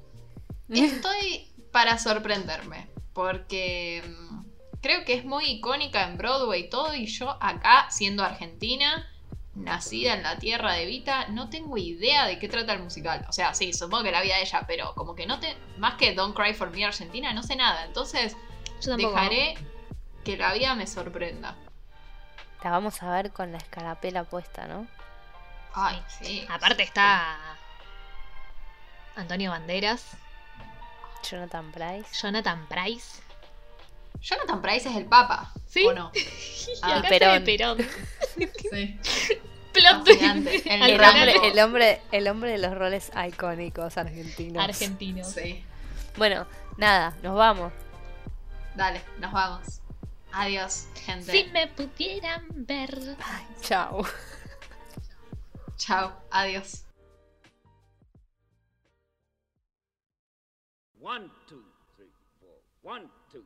[0.68, 4.46] Yo estoy para sorprenderme, porque mm,
[4.82, 9.08] creo que es muy icónica en Broadway y todo, y yo acá, siendo argentina,
[9.56, 13.26] nacida en la tierra de Vita, no tengo idea de qué trata el musical.
[13.30, 15.56] O sea, sí, supongo que la vida de ella, pero como que no te...
[15.78, 17.86] Más que Don't Cry for Me Argentina, no sé nada.
[17.86, 18.36] Entonces,
[18.98, 19.56] dejaré
[20.24, 21.56] que la vida me sorprenda.
[22.64, 24.88] La vamos a ver con la escarapela puesta, ¿no?
[25.74, 26.47] Ay, sí.
[26.49, 27.38] Aparte está
[29.16, 30.18] Antonio Banderas.
[31.30, 32.08] Jonathan Price.
[32.22, 33.22] Jonathan Price.
[34.22, 35.51] Jonathan Price es el Papa.
[35.68, 35.86] ¿Sí?
[35.86, 36.12] ¿O no?
[36.82, 37.43] Ah, el Perón.
[37.43, 37.78] Perón.
[38.72, 38.99] Sí.
[39.74, 40.08] Plot.
[40.08, 44.64] El hombre, el, hombre, el hombre de los roles icónicos argentinos.
[44.64, 45.24] Argentino.
[45.24, 45.64] Sí.
[46.18, 46.47] Bueno,
[46.78, 47.74] nada, nos vamos.
[48.76, 49.82] Dale, nos vamos.
[50.38, 51.32] Adiós, gente.
[51.32, 53.16] Si me pudieran ver.
[53.62, 54.04] Chao.
[55.78, 56.84] Chao, adiós.
[61.00, 61.64] One, two,
[61.96, 62.12] three,
[62.42, 62.52] four.
[62.84, 63.46] One, two.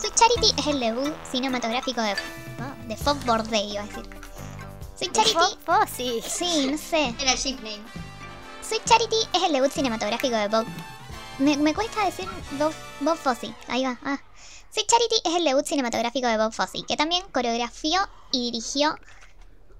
[0.00, 2.16] Sweet Charity es el debut cinematográfico de,
[2.58, 2.88] ¿no?
[2.88, 4.04] de Fob Bordey, iba a decir.
[4.96, 5.58] Sweet Charity.
[5.68, 6.20] Oh, sí.
[6.26, 7.14] Sí, no sé.
[7.20, 7.84] Era el ship name.
[8.62, 10.66] Sweet Charity es el debut cinematográfico de Bob.
[11.38, 13.54] Me, me cuesta decir Bob, Bob Fosse.
[13.68, 13.98] Ahí va.
[14.04, 14.18] Ah.
[14.72, 18.96] Sweet Charity es el debut cinematográfico de Bob Fosse, que también coreografió y dirigió.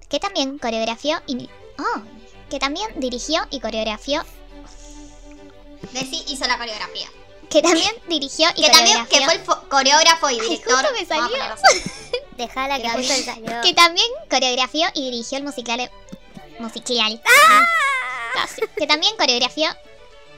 [0.09, 1.49] Que también coreografió y.
[1.77, 2.01] Oh,
[2.49, 4.23] que también dirigió y coreografió.
[5.93, 7.07] Desi hizo la coreografía.
[7.49, 10.73] Que también dirigió y Que también que fue el fo- coreógrafo y Ay, director.
[10.75, 11.37] justo me salió.
[12.37, 13.61] Dejala que justo me salió.
[13.61, 15.89] Que también coreografió y dirigió el musical.
[16.59, 17.21] Musical.
[18.33, 18.61] Casi.
[18.77, 19.69] Que también coreografió.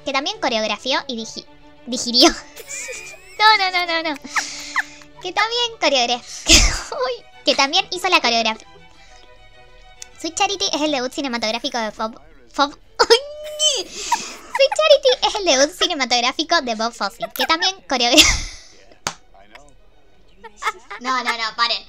[0.06, 1.46] Que también coreografió y digi-
[1.86, 2.30] digirió.
[3.42, 4.16] No, no, no, no, no.
[5.24, 6.56] Que también coreografió.
[7.46, 8.68] Que también hizo la coreografía.
[10.20, 12.22] Sweet Charity es el debut cinematográfico de Bob.
[12.58, 13.88] Uy.
[13.88, 18.28] Sweet Charity es el debut cinematográfico de Bob Fosse, que también coreografió.
[21.00, 21.84] No, no, no, paren.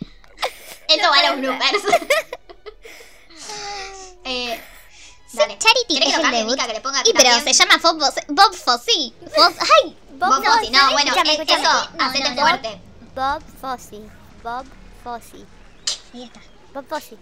[0.89, 1.83] Esto va a los bloopers.
[4.25, 4.61] eh,
[5.33, 5.59] dale.
[5.59, 6.53] Charity ¿Querés es que lo el cambie, debut.
[6.55, 7.99] Mica, que le ponga Y pero se llama Bob.
[8.29, 9.13] Bob Fosse.
[9.35, 9.97] Fos- ¡Ay!
[10.19, 10.71] Bob Fosse.
[10.71, 11.63] No, bueno, eh, eso,
[11.99, 12.81] No, hacete no, fuerte.
[13.15, 14.01] Bob Fosse.
[14.43, 14.65] Bob
[15.05, 15.45] Fosse.
[16.15, 16.41] Ahí está.
[16.75, 17.17] Bob Fosse.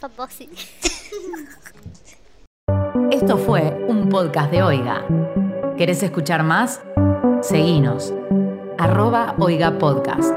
[0.00, 0.48] Bob Fosse.
[3.10, 5.04] Esto fue un podcast de Oiga.
[5.78, 6.80] ¿Querés escuchar más?
[7.42, 8.12] Seguinos.
[8.78, 10.34] Arroba Oiga Podcast.